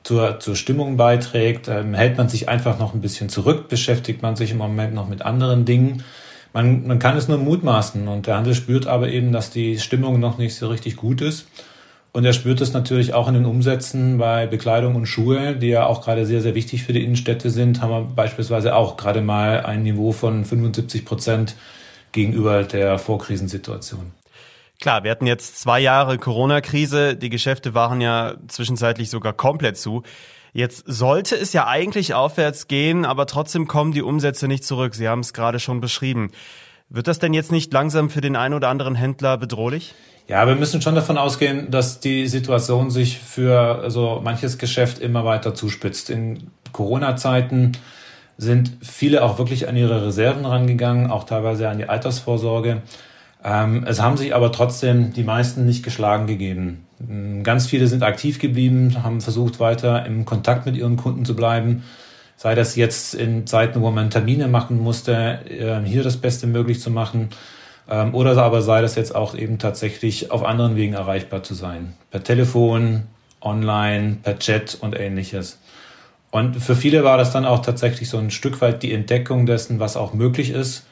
zur, 0.02 0.40
zur 0.40 0.56
Stimmung 0.56 0.96
beiträgt? 0.96 1.68
Ähm, 1.68 1.92
hält 1.92 2.16
man 2.16 2.30
sich 2.30 2.48
einfach 2.48 2.78
noch 2.78 2.94
ein 2.94 3.02
bisschen 3.02 3.28
zurück? 3.28 3.68
Beschäftigt 3.68 4.22
man 4.22 4.36
sich 4.36 4.50
im 4.50 4.58
Moment 4.58 4.94
noch 4.94 5.08
mit 5.08 5.20
anderen 5.20 5.66
Dingen? 5.66 6.04
Man, 6.54 6.86
man 6.86 6.98
kann 6.98 7.18
es 7.18 7.28
nur 7.28 7.36
mutmaßen 7.36 8.08
und 8.08 8.26
der 8.26 8.36
Handel 8.36 8.54
spürt 8.54 8.86
aber 8.86 9.08
eben, 9.08 9.30
dass 9.30 9.50
die 9.50 9.78
Stimmung 9.78 10.18
noch 10.18 10.38
nicht 10.38 10.54
so 10.54 10.68
richtig 10.68 10.96
gut 10.96 11.20
ist. 11.20 11.46
Und 12.12 12.24
er 12.24 12.32
spürt 12.32 12.62
es 12.62 12.72
natürlich 12.72 13.12
auch 13.12 13.28
in 13.28 13.34
den 13.34 13.44
Umsätzen 13.44 14.16
bei 14.16 14.46
Bekleidung 14.46 14.94
und 14.94 15.04
Schuhe, 15.04 15.54
die 15.54 15.68
ja 15.68 15.84
auch 15.84 16.00
gerade 16.00 16.24
sehr, 16.24 16.40
sehr 16.40 16.54
wichtig 16.54 16.82
für 16.82 16.94
die 16.94 17.04
Innenstädte 17.04 17.50
sind, 17.50 17.82
haben 17.82 17.90
wir 17.90 18.00
beispielsweise 18.16 18.74
auch 18.74 18.96
gerade 18.96 19.20
mal 19.20 19.60
ein 19.66 19.82
Niveau 19.82 20.12
von 20.12 20.46
75 20.46 21.04
Prozent 21.04 21.56
gegenüber 22.16 22.64
der 22.64 22.98
Vorkrisensituation. 22.98 24.12
Klar, 24.80 25.04
wir 25.04 25.10
hatten 25.10 25.26
jetzt 25.26 25.60
zwei 25.60 25.80
Jahre 25.80 26.18
Corona-Krise. 26.18 27.14
Die 27.14 27.30
Geschäfte 27.30 27.74
waren 27.74 28.00
ja 28.00 28.34
zwischenzeitlich 28.48 29.10
sogar 29.10 29.32
komplett 29.32 29.76
zu. 29.76 30.02
Jetzt 30.52 30.84
sollte 30.86 31.36
es 31.36 31.52
ja 31.52 31.66
eigentlich 31.66 32.14
aufwärts 32.14 32.66
gehen, 32.66 33.04
aber 33.04 33.26
trotzdem 33.26 33.68
kommen 33.68 33.92
die 33.92 34.02
Umsätze 34.02 34.48
nicht 34.48 34.64
zurück. 34.64 34.94
Sie 34.94 35.08
haben 35.08 35.20
es 35.20 35.32
gerade 35.34 35.60
schon 35.60 35.80
beschrieben. 35.80 36.30
Wird 36.88 37.08
das 37.08 37.18
denn 37.18 37.34
jetzt 37.34 37.52
nicht 37.52 37.72
langsam 37.72 38.10
für 38.10 38.20
den 38.20 38.36
einen 38.36 38.54
oder 38.54 38.68
anderen 38.68 38.94
Händler 38.94 39.36
bedrohlich? 39.36 39.94
Ja, 40.28 40.46
wir 40.46 40.56
müssen 40.56 40.82
schon 40.82 40.94
davon 40.94 41.18
ausgehen, 41.18 41.70
dass 41.70 42.00
die 42.00 42.26
Situation 42.26 42.90
sich 42.90 43.18
für 43.18 43.80
also 43.82 44.20
manches 44.24 44.58
Geschäft 44.58 44.98
immer 44.98 45.24
weiter 45.24 45.54
zuspitzt. 45.54 46.10
In 46.10 46.50
Corona-Zeiten 46.72 47.72
sind 48.38 48.72
viele 48.82 49.22
auch 49.24 49.38
wirklich 49.38 49.68
an 49.68 49.76
ihre 49.76 50.06
Reserven 50.06 50.44
rangegangen, 50.44 51.10
auch 51.10 51.24
teilweise 51.24 51.68
an 51.68 51.78
die 51.78 51.88
Altersvorsorge. 51.88 52.82
Ähm, 53.44 53.84
es 53.86 54.00
haben 54.00 54.16
sich 54.16 54.34
aber 54.34 54.52
trotzdem 54.52 55.12
die 55.12 55.22
meisten 55.22 55.64
nicht 55.64 55.82
geschlagen 55.82 56.26
gegeben. 56.26 56.86
Ähm, 57.00 57.42
ganz 57.42 57.66
viele 57.66 57.86
sind 57.86 58.02
aktiv 58.02 58.38
geblieben, 58.38 59.02
haben 59.02 59.20
versucht, 59.20 59.60
weiter 59.60 60.04
im 60.06 60.24
Kontakt 60.24 60.66
mit 60.66 60.76
ihren 60.76 60.96
Kunden 60.96 61.24
zu 61.24 61.34
bleiben. 61.34 61.84
Sei 62.36 62.54
das 62.54 62.76
jetzt 62.76 63.14
in 63.14 63.46
Zeiten, 63.46 63.80
wo 63.80 63.90
man 63.90 64.10
Termine 64.10 64.48
machen 64.48 64.78
musste, 64.78 65.40
äh, 65.48 65.80
hier 65.84 66.02
das 66.02 66.18
Beste 66.18 66.46
möglich 66.46 66.80
zu 66.80 66.90
machen 66.90 67.30
ähm, 67.88 68.14
oder 68.14 68.36
aber 68.36 68.62
sei 68.62 68.82
das 68.82 68.96
jetzt 68.96 69.14
auch 69.14 69.34
eben 69.34 69.58
tatsächlich 69.58 70.30
auf 70.30 70.44
anderen 70.44 70.76
Wegen 70.76 70.94
erreichbar 70.94 71.42
zu 71.42 71.54
sein. 71.54 71.94
Per 72.10 72.22
Telefon, 72.22 73.04
online, 73.40 74.18
per 74.22 74.38
Chat 74.38 74.76
und 74.80 74.98
ähnliches. 74.98 75.58
Und 76.36 76.56
für 76.56 76.76
viele 76.76 77.02
war 77.02 77.16
das 77.16 77.32
dann 77.32 77.46
auch 77.46 77.60
tatsächlich 77.62 78.10
so 78.10 78.18
ein 78.18 78.30
Stück 78.30 78.60
weit 78.60 78.82
die 78.82 78.92
Entdeckung 78.92 79.46
dessen, 79.46 79.80
was 79.80 79.96
auch 79.96 80.12
möglich 80.12 80.50
ist. 80.50 80.84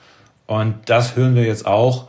Und 0.47 0.77
das 0.87 1.17
hören 1.17 1.35
wir 1.35 1.45
jetzt 1.45 1.67
auch, 1.67 2.09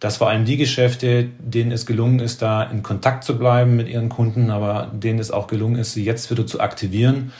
dass 0.00 0.16
vor 0.16 0.28
allem 0.28 0.44
die 0.44 0.56
Geschäfte, 0.56 1.28
denen 1.38 1.70
es 1.70 1.86
gelungen 1.86 2.18
ist, 2.18 2.42
da 2.42 2.64
in 2.64 2.82
Kontakt 2.82 3.22
zu 3.22 3.38
bleiben 3.38 3.76
mit 3.76 3.88
ihren 3.88 4.08
Kunden, 4.08 4.50
aber 4.50 4.90
denen 4.92 5.20
es 5.20 5.30
auch 5.30 5.46
gelungen 5.46 5.76
ist, 5.76 5.92
sie 5.92 6.02
jetzt 6.02 6.28
wieder 6.32 6.48
zu 6.48 6.58
aktivieren, 6.58 7.30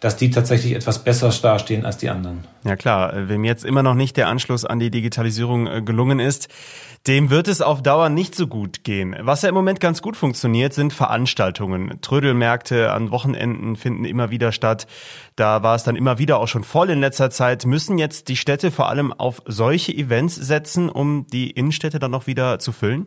dass 0.00 0.16
die 0.16 0.30
tatsächlich 0.30 0.74
etwas 0.74 1.04
besser 1.04 1.30
dastehen 1.30 1.84
als 1.84 1.98
die 1.98 2.08
anderen. 2.08 2.44
Ja 2.64 2.76
klar, 2.76 3.28
wem 3.28 3.44
jetzt 3.44 3.64
immer 3.64 3.82
noch 3.82 3.94
nicht 3.94 4.16
der 4.16 4.28
Anschluss 4.28 4.64
an 4.64 4.78
die 4.78 4.90
Digitalisierung 4.90 5.66
äh, 5.66 5.82
gelungen 5.82 6.18
ist, 6.18 6.48
dem 7.06 7.30
wird 7.30 7.48
es 7.48 7.62
auf 7.62 7.82
Dauer 7.82 8.10
nicht 8.10 8.34
so 8.34 8.46
gut 8.46 8.84
gehen. 8.84 9.16
Was 9.20 9.40
ja 9.42 9.48
im 9.48 9.54
Moment 9.54 9.80
ganz 9.80 10.02
gut 10.02 10.16
funktioniert, 10.16 10.74
sind 10.74 10.92
Veranstaltungen. 10.92 11.98
Trödelmärkte 12.02 12.92
an 12.92 13.10
Wochenenden 13.10 13.76
finden 13.76 14.04
immer 14.04 14.30
wieder 14.30 14.52
statt. 14.52 14.86
Da 15.36 15.62
war 15.62 15.74
es 15.74 15.84
dann 15.84 15.96
immer 15.96 16.18
wieder 16.18 16.38
auch 16.38 16.48
schon 16.48 16.64
voll 16.64 16.90
in 16.90 17.00
letzter 17.00 17.30
Zeit. 17.30 17.64
Müssen 17.64 17.96
jetzt 17.96 18.28
die 18.28 18.36
Städte 18.36 18.70
vor 18.70 18.88
allem 18.88 19.14
auf 19.14 19.42
solche 19.46 19.92
Events 19.92 20.34
setzen, 20.34 20.90
um 20.90 21.26
die 21.26 21.50
Innenstädte 21.50 21.98
dann 21.98 22.10
noch 22.10 22.26
wieder 22.26 22.58
zu 22.58 22.72
füllen? 22.72 23.06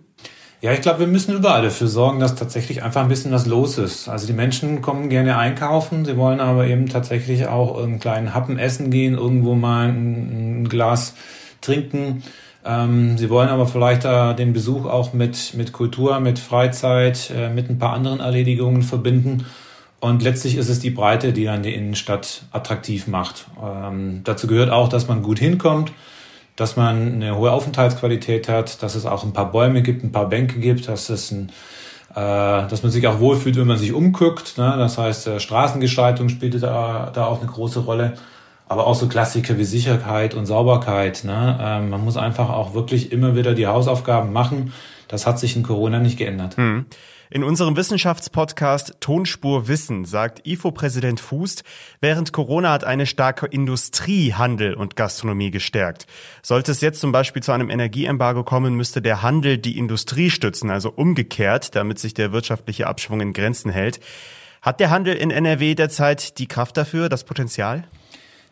Ja, 0.64 0.72
ich 0.72 0.80
glaube, 0.80 1.00
wir 1.00 1.08
müssen 1.08 1.36
überall 1.36 1.62
dafür 1.62 1.88
sorgen, 1.88 2.22
dass 2.22 2.36
tatsächlich 2.36 2.84
einfach 2.84 3.02
ein 3.02 3.10
bisschen 3.10 3.34
was 3.34 3.46
los 3.46 3.78
ist. 3.78 4.08
Also 4.08 4.28
die 4.28 4.32
Menschen 4.32 4.82
kommen 4.82 5.10
gerne 5.10 5.38
einkaufen, 5.38 6.06
sie 6.06 6.16
wollen 6.16 6.40
aber 6.40 6.68
eben 6.68 6.88
tatsächlich 6.88 7.48
auch 7.48 7.84
einen 7.84 8.00
kleinen 8.00 8.34
Happen 8.34 8.58
essen 8.58 8.90
gehen, 8.90 9.16
irgendwo 9.16 9.56
mal 9.56 9.90
ein, 9.90 10.70
Glas 10.70 11.16
trinken. 11.60 12.24
Ähm, 12.64 13.18
sie 13.18 13.30
wollen 13.30 13.50
aber 13.50 13.68
vielleicht 13.68 14.06
da 14.06 14.32
den 14.32 14.54
Besuch 14.54 14.86
auch 14.86 15.12
mit, 15.12 15.54
mit 15.54 15.74
Kultur, 15.74 16.22
mit 16.22 16.40
Freizeit, 16.40 17.30
äh, 17.36 17.50
mit 17.50 17.70
ein 17.70 17.78
paar 17.78 17.92
anderen 17.92 18.22
Erledigungen 18.22 18.84
verbinden. 18.84 19.46
Und 20.00 20.24
letztlich 20.24 20.56
ist 20.56 20.70
es 20.70 20.80
die 20.80 20.92
Breite, 20.92 21.34
die 21.34 21.44
dann 21.44 21.64
die 21.64 21.74
Innenstadt 21.74 22.44
attraktiv 22.54 23.08
macht. 23.08 23.48
Ähm, 23.62 24.22
dazu 24.24 24.48
gehört 24.48 24.70
auch, 24.70 24.88
dass 24.88 25.10
man 25.10 25.24
gut 25.24 25.40
hinkommt 25.40 25.92
dass 26.56 26.76
man 26.76 27.14
eine 27.14 27.36
hohe 27.38 27.52
Aufenthaltsqualität 27.52 28.48
hat, 28.48 28.84
dass 28.84 28.96
es 28.96 29.06
auch 29.06 29.24
ein 29.24 29.34
paar 29.34 29.52
Bäume 29.52 29.82
gibt, 29.82 30.04
ein 30.04 30.12
paar 30.12 30.30
Bänke 30.30 30.60
gibt, 30.60 30.88
dass 30.88 31.10
es 31.10 31.32
ein 31.32 31.52
äh, 32.16 32.68
dass 32.68 32.84
man 32.84 32.92
sich 32.92 33.08
auch 33.08 33.20
wohlfühlt, 33.20 33.58
wenn 33.58 33.66
man 33.66 33.78
sich 33.78 33.92
umguckt. 33.92 34.60
Ne? 34.60 34.76
Das 34.78 35.00
heißt, 35.00 35.28
äh, 35.28 35.40
Straßengestaltung 35.40 36.30
spielt 36.30 36.62
da, 36.62 37.12
da 37.12 37.26
auch 37.26 37.42
eine 37.42 37.50
große 37.50 37.80
Rolle. 37.80 38.14
Aber 38.68 38.88
auch 38.88 38.96
so 38.96 39.08
Klassiker 39.08 39.58
wie 39.58 39.66
Sicherheit 39.66 40.36
und 40.36 40.46
Sauberkeit. 40.46 41.24
Ne? 41.24 41.58
Ähm, 41.60 41.90
man 41.90 42.04
muss 42.04 42.18
einfach 42.18 42.50
auch 42.50 42.74
wirklich 42.74 43.12
immer 43.12 43.36
wieder 43.36 43.54
die 43.56 43.68
Hausaufgaben 43.68 44.32
machen. 44.32 44.74
Das 45.08 45.28
hat 45.28 45.40
sich 45.40 45.56
in 45.56 45.64
Corona 45.64 46.00
nicht 46.00 46.18
geändert. 46.18 46.58
Hm. 46.58 46.86
In 47.34 47.44
unserem 47.44 47.76
Wissenschaftspodcast 47.76 48.98
Tonspur 49.00 49.68
Wissen 49.68 50.06
sagt 50.06 50.46
IFO-Präsident 50.46 51.20
Fußt, 51.20 51.64
während 52.00 52.32
Corona 52.32 52.72
hat 52.72 52.84
eine 52.84 53.08
starke 53.08 53.48
Industrie 53.48 54.36
Handel 54.36 54.76
und 54.76 54.96
Gastronomie 54.96 55.50
gestärkt. 55.50 56.06
Sollte 56.44 56.72
es 56.72 56.82
jetzt 56.82 57.00
zum 57.00 57.12
Beispiel 57.12 57.42
zu 57.42 57.52
einem 57.52 57.72
Energieembargo 57.72 58.44
kommen, 58.44 58.76
müsste 58.76 59.02
der 59.02 59.24
Handel 59.24 59.58
die 59.58 59.80
Industrie 59.80 60.30
stützen, 60.30 60.70
also 60.70 60.92
umgekehrt, 60.92 61.74
damit 61.74 61.98
sich 61.98 62.14
der 62.14 62.34
wirtschaftliche 62.34 62.86
Abschwung 62.86 63.20
in 63.20 63.34
Grenzen 63.34 63.72
hält. 63.72 64.00
Hat 64.62 64.80
der 64.80 64.92
Handel 64.92 65.16
in 65.16 65.32
NRW 65.32 65.74
derzeit 65.74 66.38
die 66.38 66.48
Kraft 66.48 66.78
dafür, 66.78 67.10
das 67.10 67.24
Potenzial? 67.24 67.86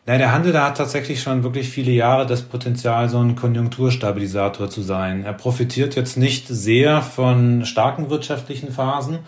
Nein, 0.04 0.18
der 0.18 0.32
Handel, 0.32 0.52
da 0.52 0.66
hat 0.66 0.78
tatsächlich 0.78 1.22
schon 1.22 1.44
wirklich 1.44 1.68
viele 1.68 1.92
Jahre 1.92 2.26
das 2.26 2.42
Potenzial, 2.42 3.08
so 3.08 3.18
ein 3.18 3.36
Konjunkturstabilisator 3.36 4.68
zu 4.68 4.82
sein. 4.82 5.24
Er 5.24 5.32
profitiert 5.32 5.94
jetzt 5.94 6.16
nicht 6.16 6.48
sehr 6.48 7.02
von 7.02 7.64
starken 7.64 8.10
wirtschaftlichen 8.10 8.72
Phasen, 8.72 9.20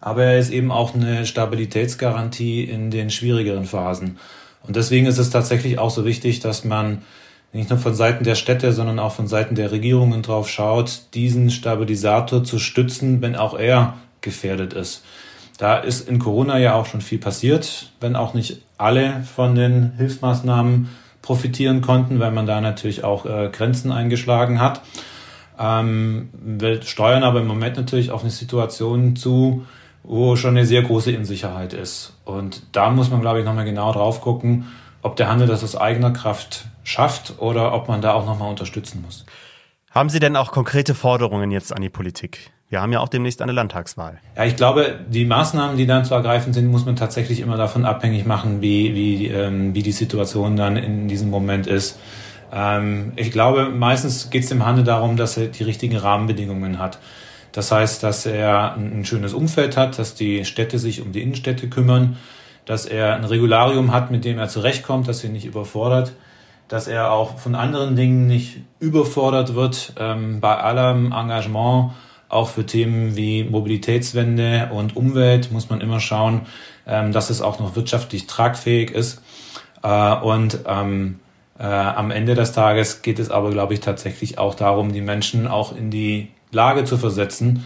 aber 0.00 0.22
er 0.22 0.38
ist 0.38 0.52
eben 0.52 0.70
auch 0.70 0.94
eine 0.94 1.26
Stabilitätsgarantie 1.26 2.62
in 2.62 2.92
den 2.92 3.10
schwierigeren 3.10 3.64
Phasen. 3.64 4.18
Und 4.62 4.76
deswegen 4.76 5.06
ist 5.06 5.18
es 5.18 5.30
tatsächlich 5.30 5.80
auch 5.80 5.90
so 5.90 6.04
wichtig, 6.04 6.38
dass 6.38 6.64
man 6.64 7.02
nicht 7.52 7.68
nur 7.68 7.80
von 7.80 7.96
Seiten 7.96 8.22
der 8.22 8.36
Städte, 8.36 8.72
sondern 8.72 9.00
auch 9.00 9.12
von 9.12 9.26
Seiten 9.26 9.56
der 9.56 9.72
Regierungen 9.72 10.22
drauf 10.22 10.48
schaut, 10.48 11.02
diesen 11.14 11.50
Stabilisator 11.50 12.44
zu 12.44 12.60
stützen, 12.60 13.20
wenn 13.20 13.34
auch 13.34 13.58
er 13.58 13.94
gefährdet 14.20 14.74
ist. 14.74 15.02
Da 15.60 15.76
ist 15.76 16.08
in 16.08 16.18
Corona 16.18 16.56
ja 16.56 16.72
auch 16.72 16.86
schon 16.86 17.02
viel 17.02 17.18
passiert, 17.18 17.92
wenn 18.00 18.16
auch 18.16 18.32
nicht 18.32 18.62
alle 18.78 19.22
von 19.24 19.54
den 19.54 19.92
Hilfsmaßnahmen 19.98 20.88
profitieren 21.20 21.82
konnten, 21.82 22.18
weil 22.18 22.30
man 22.30 22.46
da 22.46 22.62
natürlich 22.62 23.04
auch 23.04 23.26
äh, 23.26 23.50
Grenzen 23.52 23.92
eingeschlagen 23.92 24.58
hat. 24.58 24.80
Ähm, 25.58 26.30
wir 26.32 26.80
steuern 26.80 27.24
aber 27.24 27.40
im 27.40 27.46
Moment 27.46 27.76
natürlich 27.76 28.10
auf 28.10 28.22
eine 28.22 28.30
Situation 28.30 29.16
zu, 29.16 29.66
wo 30.02 30.34
schon 30.34 30.56
eine 30.56 30.64
sehr 30.64 30.80
große 30.80 31.14
Unsicherheit 31.14 31.74
ist. 31.74 32.14
Und 32.24 32.62
da 32.72 32.88
muss 32.88 33.10
man, 33.10 33.20
glaube 33.20 33.40
ich, 33.40 33.44
nochmal 33.44 33.66
genau 33.66 33.92
drauf 33.92 34.22
gucken, 34.22 34.68
ob 35.02 35.16
der 35.16 35.28
Handel 35.28 35.46
das 35.46 35.62
aus 35.62 35.76
eigener 35.76 36.10
Kraft 36.10 36.64
schafft 36.84 37.34
oder 37.36 37.74
ob 37.74 37.86
man 37.86 38.00
da 38.00 38.14
auch 38.14 38.24
nochmal 38.24 38.48
unterstützen 38.48 39.02
muss. 39.04 39.26
Haben 39.90 40.08
Sie 40.08 40.20
denn 40.20 40.36
auch 40.36 40.52
konkrete 40.52 40.94
Forderungen 40.94 41.50
jetzt 41.50 41.70
an 41.70 41.82
die 41.82 41.90
Politik? 41.90 42.50
Wir 42.70 42.80
haben 42.80 42.92
ja 42.92 43.00
auch 43.00 43.08
demnächst 43.08 43.42
eine 43.42 43.50
Landtagswahl. 43.50 44.20
Ja, 44.36 44.44
ich 44.44 44.54
glaube, 44.54 45.00
die 45.08 45.24
Maßnahmen, 45.24 45.76
die 45.76 45.86
dann 45.86 46.04
zu 46.04 46.14
ergreifen 46.14 46.52
sind, 46.52 46.68
muss 46.68 46.86
man 46.86 46.94
tatsächlich 46.94 47.40
immer 47.40 47.56
davon 47.56 47.84
abhängig 47.84 48.26
machen, 48.26 48.62
wie, 48.62 48.94
wie, 48.94 49.26
ähm, 49.26 49.74
wie 49.74 49.82
die 49.82 49.90
Situation 49.90 50.54
dann 50.54 50.76
in 50.76 51.08
diesem 51.08 51.30
Moment 51.30 51.66
ist. 51.66 51.98
Ähm, 52.52 53.12
ich 53.16 53.32
glaube, 53.32 53.70
meistens 53.70 54.30
geht 54.30 54.44
es 54.44 54.50
dem 54.50 54.64
Handel 54.64 54.84
darum, 54.84 55.16
dass 55.16 55.36
er 55.36 55.48
die 55.48 55.64
richtigen 55.64 55.96
Rahmenbedingungen 55.96 56.78
hat. 56.78 57.00
Das 57.50 57.72
heißt, 57.72 58.04
dass 58.04 58.24
er 58.24 58.76
ein 58.76 59.04
schönes 59.04 59.34
Umfeld 59.34 59.76
hat, 59.76 59.98
dass 59.98 60.14
die 60.14 60.44
Städte 60.44 60.78
sich 60.78 61.02
um 61.02 61.10
die 61.10 61.22
Innenstädte 61.22 61.68
kümmern, 61.68 62.18
dass 62.66 62.86
er 62.86 63.16
ein 63.16 63.24
Regularium 63.24 63.90
hat, 63.92 64.12
mit 64.12 64.24
dem 64.24 64.38
er 64.38 64.48
zurechtkommt, 64.48 65.08
dass 65.08 65.24
er 65.24 65.30
nicht 65.30 65.44
überfordert, 65.44 66.12
dass 66.68 66.86
er 66.86 67.10
auch 67.10 67.36
von 67.38 67.56
anderen 67.56 67.96
Dingen 67.96 68.28
nicht 68.28 68.58
überfordert 68.78 69.56
wird. 69.56 69.94
Ähm, 69.98 70.38
bei 70.38 70.56
allem 70.56 71.06
Engagement 71.06 71.90
auch 72.30 72.48
für 72.48 72.64
Themen 72.64 73.16
wie 73.16 73.44
Mobilitätswende 73.44 74.70
und 74.72 74.96
Umwelt 74.96 75.52
muss 75.52 75.68
man 75.68 75.80
immer 75.80 76.00
schauen, 76.00 76.42
ähm, 76.86 77.12
dass 77.12 77.30
es 77.30 77.42
auch 77.42 77.58
noch 77.58 77.76
wirtschaftlich 77.76 78.26
tragfähig 78.26 78.90
ist. 78.92 79.22
Äh, 79.82 80.14
und 80.16 80.60
ähm, 80.66 81.20
äh, 81.58 81.64
am 81.64 82.10
Ende 82.10 82.34
des 82.34 82.52
Tages 82.52 83.02
geht 83.02 83.18
es 83.18 83.30
aber, 83.30 83.50
glaube 83.50 83.74
ich, 83.74 83.80
tatsächlich 83.80 84.38
auch 84.38 84.54
darum, 84.54 84.92
die 84.92 85.00
Menschen 85.00 85.46
auch 85.46 85.76
in 85.76 85.90
die 85.90 86.28
Lage 86.52 86.84
zu 86.84 86.96
versetzen, 86.96 87.64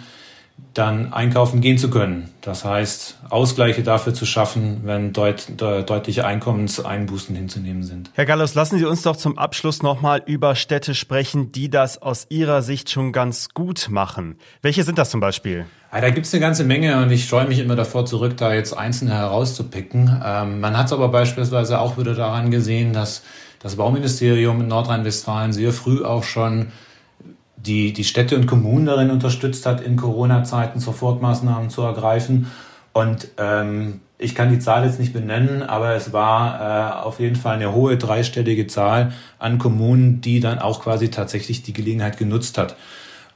dann 0.74 1.12
einkaufen 1.12 1.60
gehen 1.60 1.78
zu 1.78 1.88
können. 1.88 2.30
Das 2.40 2.64
heißt, 2.64 3.18
Ausgleiche 3.30 3.82
dafür 3.82 4.12
zu 4.12 4.26
schaffen, 4.26 4.80
wenn 4.84 5.12
deut 5.12 5.46
deutliche 5.56 6.26
Einkommenseinbußen 6.26 7.34
hinzunehmen 7.34 7.84
sind. 7.84 8.10
Herr 8.14 8.26
Gallus, 8.26 8.54
lassen 8.54 8.78
Sie 8.78 8.84
uns 8.84 9.02
doch 9.02 9.16
zum 9.16 9.38
Abschluss 9.38 9.82
nochmal 9.82 10.22
über 10.26 10.56
Städte 10.56 10.94
sprechen, 10.94 11.52
die 11.52 11.70
das 11.70 12.02
aus 12.02 12.26
Ihrer 12.28 12.62
Sicht 12.62 12.90
schon 12.90 13.12
ganz 13.12 13.50
gut 13.50 13.88
machen. 13.90 14.36
Welche 14.62 14.82
sind 14.82 14.98
das 14.98 15.10
zum 15.10 15.20
Beispiel? 15.20 15.66
Ja, 15.92 16.00
da 16.00 16.10
gibt 16.10 16.26
es 16.26 16.34
eine 16.34 16.40
ganze 16.40 16.64
Menge 16.64 17.00
und 17.00 17.10
ich 17.12 17.26
scheue 17.26 17.46
mich 17.46 17.60
immer 17.60 17.76
davor 17.76 18.04
zurück, 18.04 18.36
da 18.36 18.52
jetzt 18.52 18.76
einzelne 18.76 19.14
herauszupicken. 19.14 20.20
Ähm, 20.24 20.60
man 20.60 20.76
hat 20.76 20.86
es 20.86 20.92
aber 20.92 21.08
beispielsweise 21.08 21.78
auch 21.78 21.98
wieder 21.98 22.14
daran 22.14 22.50
gesehen, 22.50 22.92
dass 22.92 23.22
das 23.60 23.76
Bauministerium 23.76 24.60
in 24.60 24.68
Nordrhein-Westfalen 24.68 25.52
sehr 25.52 25.72
früh 25.72 26.04
auch 26.04 26.24
schon 26.24 26.72
die, 27.66 27.92
die 27.92 28.04
Städte 28.04 28.36
und 28.36 28.46
Kommunen 28.46 28.86
darin 28.86 29.10
unterstützt 29.10 29.66
hat, 29.66 29.80
in 29.80 29.96
Corona-Zeiten 29.96 30.80
Sofortmaßnahmen 30.80 31.70
zu 31.70 31.82
ergreifen. 31.82 32.50
Und 32.92 33.28
ähm, 33.38 34.00
ich 34.18 34.34
kann 34.34 34.50
die 34.50 34.58
Zahl 34.58 34.84
jetzt 34.84 35.00
nicht 35.00 35.12
benennen, 35.12 35.62
aber 35.62 35.94
es 35.94 36.12
war 36.12 36.60
äh, 36.60 37.02
auf 37.02 37.20
jeden 37.20 37.36
Fall 37.36 37.56
eine 37.56 37.72
hohe 37.72 37.96
dreistellige 37.96 38.66
Zahl 38.66 39.12
an 39.38 39.58
Kommunen, 39.58 40.20
die 40.20 40.40
dann 40.40 40.58
auch 40.58 40.82
quasi 40.82 41.10
tatsächlich 41.10 41.62
die 41.62 41.72
Gelegenheit 41.72 42.16
genutzt 42.16 42.56
hat 42.56 42.76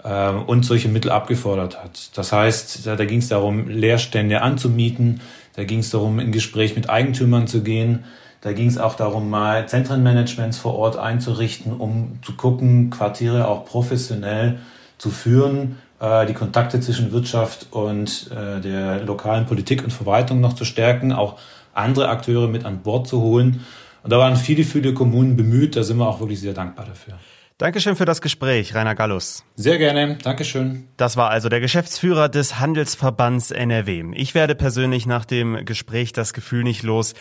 äh, 0.05 0.31
und 0.31 0.65
solche 0.65 0.89
Mittel 0.89 1.11
abgefordert 1.11 1.83
hat. 1.83 2.17
Das 2.17 2.33
heißt, 2.33 2.87
da, 2.87 2.97
da 2.97 3.05
ging 3.05 3.19
es 3.19 3.29
darum, 3.29 3.69
Leerstände 3.69 4.43
anzumieten, 4.43 5.21
da 5.59 5.65
ging 5.65 5.81
es 5.81 5.91
darum, 5.91 6.21
in 6.21 6.31
Gespräch 6.31 6.77
mit 6.77 6.89
Eigentümern 6.89 7.49
zu 7.49 7.65
gehen, 7.65 8.05
da 8.43 8.53
ging 8.53 8.69
es 8.69 8.79
auch 8.79 8.95
darum, 8.95 9.29
mal 9.29 9.69
Zentrenmanagements 9.69 10.57
vor 10.57 10.77
Ort 10.77 10.97
einzurichten, 10.97 11.73
um 11.73 12.21
zu 12.23 12.35
gucken, 12.35 12.91
Quartiere 12.91 13.49
auch 13.49 13.65
professionell 13.65 14.61
zu 14.99 15.11
führen, 15.11 15.79
äh, 15.99 16.27
die 16.27 16.35
Kontakte 16.35 16.79
zwischen 16.79 17.11
Wirtschaft 17.11 17.67
und 17.73 18.31
äh, 18.31 18.61
der 18.61 19.03
lokalen 19.03 19.47
Politik 19.47 19.83
und 19.83 19.93
Verwaltung 19.93 20.41
noch 20.41 20.53
zu 20.53 20.65
stärken, 20.65 21.13
auch 21.13 21.41
andere 21.75 22.09
Akteure 22.09 22.47
mit 22.47 22.65
an 22.65 22.83
Bord 22.83 23.09
zu 23.09 23.21
holen. 23.21 23.65
Und 24.05 24.13
da 24.13 24.19
waren 24.19 24.37
viele, 24.37 24.63
viele 24.63 24.95
Kommunen 24.95 25.37
bemüht. 25.37 25.75
Da 25.75 25.83
sind 25.83 25.99
wir 25.99 26.07
auch 26.07 26.21
wirklich 26.21 26.41
sehr 26.41 26.55
dankbar 26.55 26.87
dafür. 26.87 27.15
Dankeschön 27.59 27.97
für 27.97 28.05
das 28.05 28.21
Gespräch, 28.21 28.77
Rainer 28.77 28.95
Gallus. 28.95 29.45
Sehr 29.57 29.79
gerne, 29.79 30.17
Dankeschön. 30.23 30.87
Das 30.97 31.17
war 31.17 31.31
also 31.31 31.49
der 31.49 31.59
Geschäftsführer 31.59 32.29
des 32.29 32.61
Handelsverbands 32.61 33.51
NRW. 33.51 34.13
Ich 34.15 34.37
werde 34.37 34.55
persönlich 34.55 35.07
nach 35.07 35.25
dem 35.25 35.65
Gespräch 35.65 36.13
das 36.13 36.33
Gefühl 36.33 36.63
nicht 36.63 36.85
los, 36.85 37.15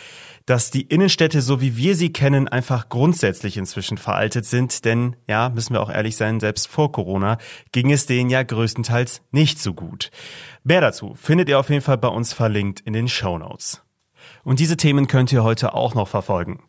dass 0.46 0.70
die 0.70 0.82
Innenstädte, 0.82 1.42
so 1.42 1.60
wie 1.60 1.76
wir 1.76 1.96
sie 1.96 2.12
kennen, 2.12 2.46
einfach 2.46 2.88
grundsätzlich 2.88 3.56
inzwischen 3.56 3.98
veraltet 3.98 4.46
sind. 4.46 4.84
Denn, 4.84 5.16
ja, 5.26 5.48
müssen 5.48 5.72
wir 5.72 5.80
auch 5.80 5.90
ehrlich 5.90 6.14
sein, 6.14 6.38
selbst 6.38 6.68
vor 6.68 6.92
Corona 6.92 7.38
ging 7.72 7.90
es 7.90 8.06
denen 8.06 8.30
ja 8.30 8.44
größtenteils 8.44 9.22
nicht 9.32 9.58
so 9.58 9.74
gut. 9.74 10.12
Mehr 10.62 10.80
dazu 10.80 11.14
findet 11.14 11.48
ihr 11.48 11.58
auf 11.58 11.68
jeden 11.68 11.82
Fall 11.82 11.98
bei 11.98 12.06
uns 12.06 12.32
verlinkt 12.32 12.78
in 12.78 12.92
den 12.92 13.08
Show 13.08 13.38
Notes. 13.38 13.82
Und 14.44 14.60
diese 14.60 14.76
Themen 14.76 15.08
könnt 15.08 15.32
ihr 15.32 15.42
heute 15.42 15.74
auch 15.74 15.96
noch 15.96 16.06
verfolgen. 16.06 16.62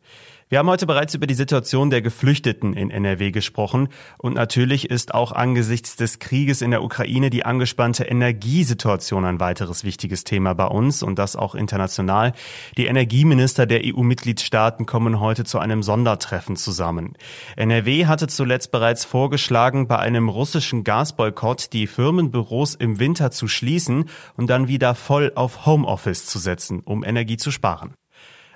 Wir 0.52 0.58
haben 0.58 0.68
heute 0.68 0.88
bereits 0.88 1.14
über 1.14 1.28
die 1.28 1.36
Situation 1.36 1.92
der 1.92 2.02
Geflüchteten 2.02 2.74
in 2.74 2.90
NRW 2.90 3.30
gesprochen 3.30 3.90
und 4.18 4.34
natürlich 4.34 4.90
ist 4.90 5.14
auch 5.14 5.32
angesichts 5.32 5.96
des 5.96 6.18
Krieges 6.18 6.64
in 6.64 6.72
der 6.72 6.82
Ukraine 6.82 7.30
die 7.30 7.46
angespannte 7.46 8.06
Energiesituation 8.06 9.26
ein 9.26 9.40
weiteres 9.40 9.84
wichtiges 9.84 10.24
Thema 10.24 10.56
bei 10.56 10.66
uns 10.66 11.04
und 11.04 11.20
das 11.20 11.36
auch 11.36 11.54
international. 11.54 12.34
Die 12.78 12.88
Energieminister 12.88 13.68
der 13.68 13.82
EU-Mitgliedstaaten 13.84 14.88
kommen 14.88 15.20
heute 15.20 15.44
zu 15.44 15.60
einem 15.60 15.84
Sondertreffen 15.84 16.56
zusammen. 16.56 17.14
NRW 17.56 18.08
hatte 18.08 18.26
zuletzt 18.26 18.72
bereits 18.72 19.06
vorgeschlagen, 19.06 19.88
bei 19.88 20.00
einem 20.00 20.30
russischen 20.30 20.84
Gasboykott 20.84 21.74
die 21.74 21.86
Firmenbüros 21.86 22.74
im 22.74 22.98
Winter 22.98 23.30
zu 23.30 23.48
schließen 23.48 24.06
und 24.36 24.50
dann 24.50 24.68
wieder 24.68 24.96
voll 24.96 25.32
auf 25.36 25.68
Homeoffice 25.68 26.26
zu 26.26 26.40
setzen, 26.40 26.80
um 26.80 27.04
Energie 27.04 27.38
zu 27.38 27.52
sparen. 27.52 27.94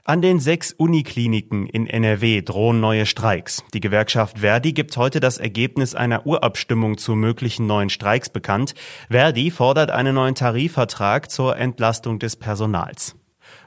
An 0.06 0.22
den 0.22 0.42
sechs 0.42 0.74
Unikliniken 0.74 1.66
in 1.66 1.88
NRW 1.88 2.42
drohen 2.42 2.82
neue 2.82 3.06
Streiks. 3.06 3.64
Die 3.74 3.80
Gewerkschaft 3.80 4.40
Verdi 4.40 4.74
gibt 4.74 4.98
heute 4.98 5.22
das 5.22 5.38
Ergebnis 5.38 5.96
einer 5.96 6.26
Urabstimmung 6.26 6.98
zu 6.98 7.16
möglichen 7.16 7.68
neuen 7.68 7.90
Streiks 7.90 8.28
bekannt. 8.28 8.76
Verdi 9.10 9.50
fordert 9.50 9.92
einen 9.92 10.16
neuen 10.16 10.36
Tarifvertrag 10.36 11.32
zur 11.32 11.56
Entlastung 11.56 12.20
des 12.20 12.36
Personals. 12.36 13.16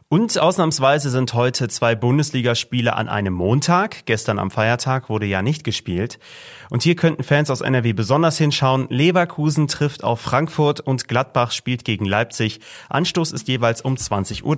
Und 0.09 0.39
ausnahmsweise 0.39 1.09
sind 1.09 1.33
heute 1.33 1.69
zwei 1.69 1.95
Bundesligaspiele 1.95 2.95
an 2.95 3.09
einem 3.09 3.33
Montag. 3.33 4.05
Gestern 4.05 4.39
am 4.39 4.51
Feiertag 4.51 5.09
wurde 5.09 5.25
ja 5.25 5.41
nicht 5.41 5.65
gespielt. 5.65 6.19
Und 6.69 6.83
hier 6.83 6.97
könnten 6.97 7.23
Fans 7.23 7.51
aus 7.51 7.63
NRW 7.63 7.95
besonders 7.95 8.37
hinschauen. 8.37 8.89
Leverkusen 8.91 9.69
trifft 9.69 10.05
auf 10.05 10.21
Frankfurt 10.21 10.81
und 10.81 11.09
Gladbach 11.09 11.51
spielt 11.51 11.87
gegen 11.87 12.05
Leipzig. 12.05 12.61
Anstoß 12.91 13.33
ist 13.33 13.49
jeweils 13.49 13.81
um 13.81 13.95
20.30 13.95 14.43
Uhr. 14.45 14.57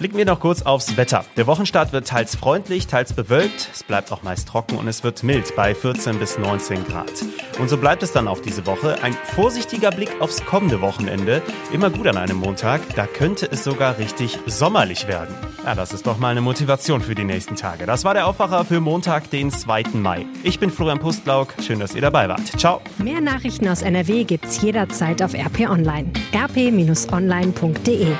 Blicken 0.00 0.16
wir 0.16 0.24
noch 0.24 0.40
kurz 0.40 0.62
aufs 0.62 0.96
Wetter. 0.96 1.26
Der 1.36 1.46
Wochenstart 1.46 1.92
wird 1.92 2.08
teils 2.08 2.34
freundlich, 2.34 2.86
teils 2.86 3.12
bewölkt. 3.12 3.68
Es 3.70 3.82
bleibt 3.82 4.10
auch 4.12 4.22
meist 4.22 4.48
trocken 4.48 4.78
und 4.78 4.88
es 4.88 5.04
wird 5.04 5.22
mild 5.22 5.54
bei 5.56 5.74
14 5.74 6.18
bis 6.18 6.38
19 6.38 6.86
Grad. 6.86 7.12
Und 7.58 7.68
so 7.68 7.76
bleibt 7.76 8.02
es 8.02 8.10
dann 8.10 8.26
auch 8.26 8.38
diese 8.38 8.64
Woche. 8.64 8.96
Ein 9.02 9.12
vorsichtiger 9.12 9.90
Blick 9.90 10.08
aufs 10.22 10.42
kommende 10.46 10.80
Wochenende. 10.80 11.42
Immer 11.70 11.90
gut 11.90 12.06
an 12.06 12.16
einem 12.16 12.38
Montag. 12.38 12.80
Da 12.96 13.06
könnte 13.06 13.46
es 13.52 13.62
sogar 13.62 13.98
richtig 13.98 14.38
sommerlich 14.46 15.06
werden. 15.06 15.34
Ja, 15.66 15.74
das 15.74 15.92
ist 15.92 16.06
doch 16.06 16.16
mal 16.16 16.30
eine 16.30 16.40
Motivation 16.40 17.02
für 17.02 17.14
die 17.14 17.24
nächsten 17.24 17.56
Tage. 17.56 17.84
Das 17.84 18.02
war 18.02 18.14
der 18.14 18.26
Aufwacher 18.26 18.64
für 18.64 18.80
Montag, 18.80 19.28
den 19.28 19.50
2. 19.50 19.82
Mai. 19.92 20.24
Ich 20.44 20.58
bin 20.58 20.70
Florian 20.70 20.98
Pustlauk. 20.98 21.52
Schön, 21.60 21.78
dass 21.78 21.94
ihr 21.94 22.00
dabei 22.00 22.26
wart. 22.26 22.58
Ciao. 22.58 22.80
Mehr 22.96 23.20
Nachrichten 23.20 23.68
aus 23.68 23.82
NRW 23.82 24.24
gibt's 24.24 24.62
jederzeit 24.62 25.22
auf 25.22 25.34
RP 25.34 25.68
Online. 25.68 26.10
rp-online.de 26.34 28.16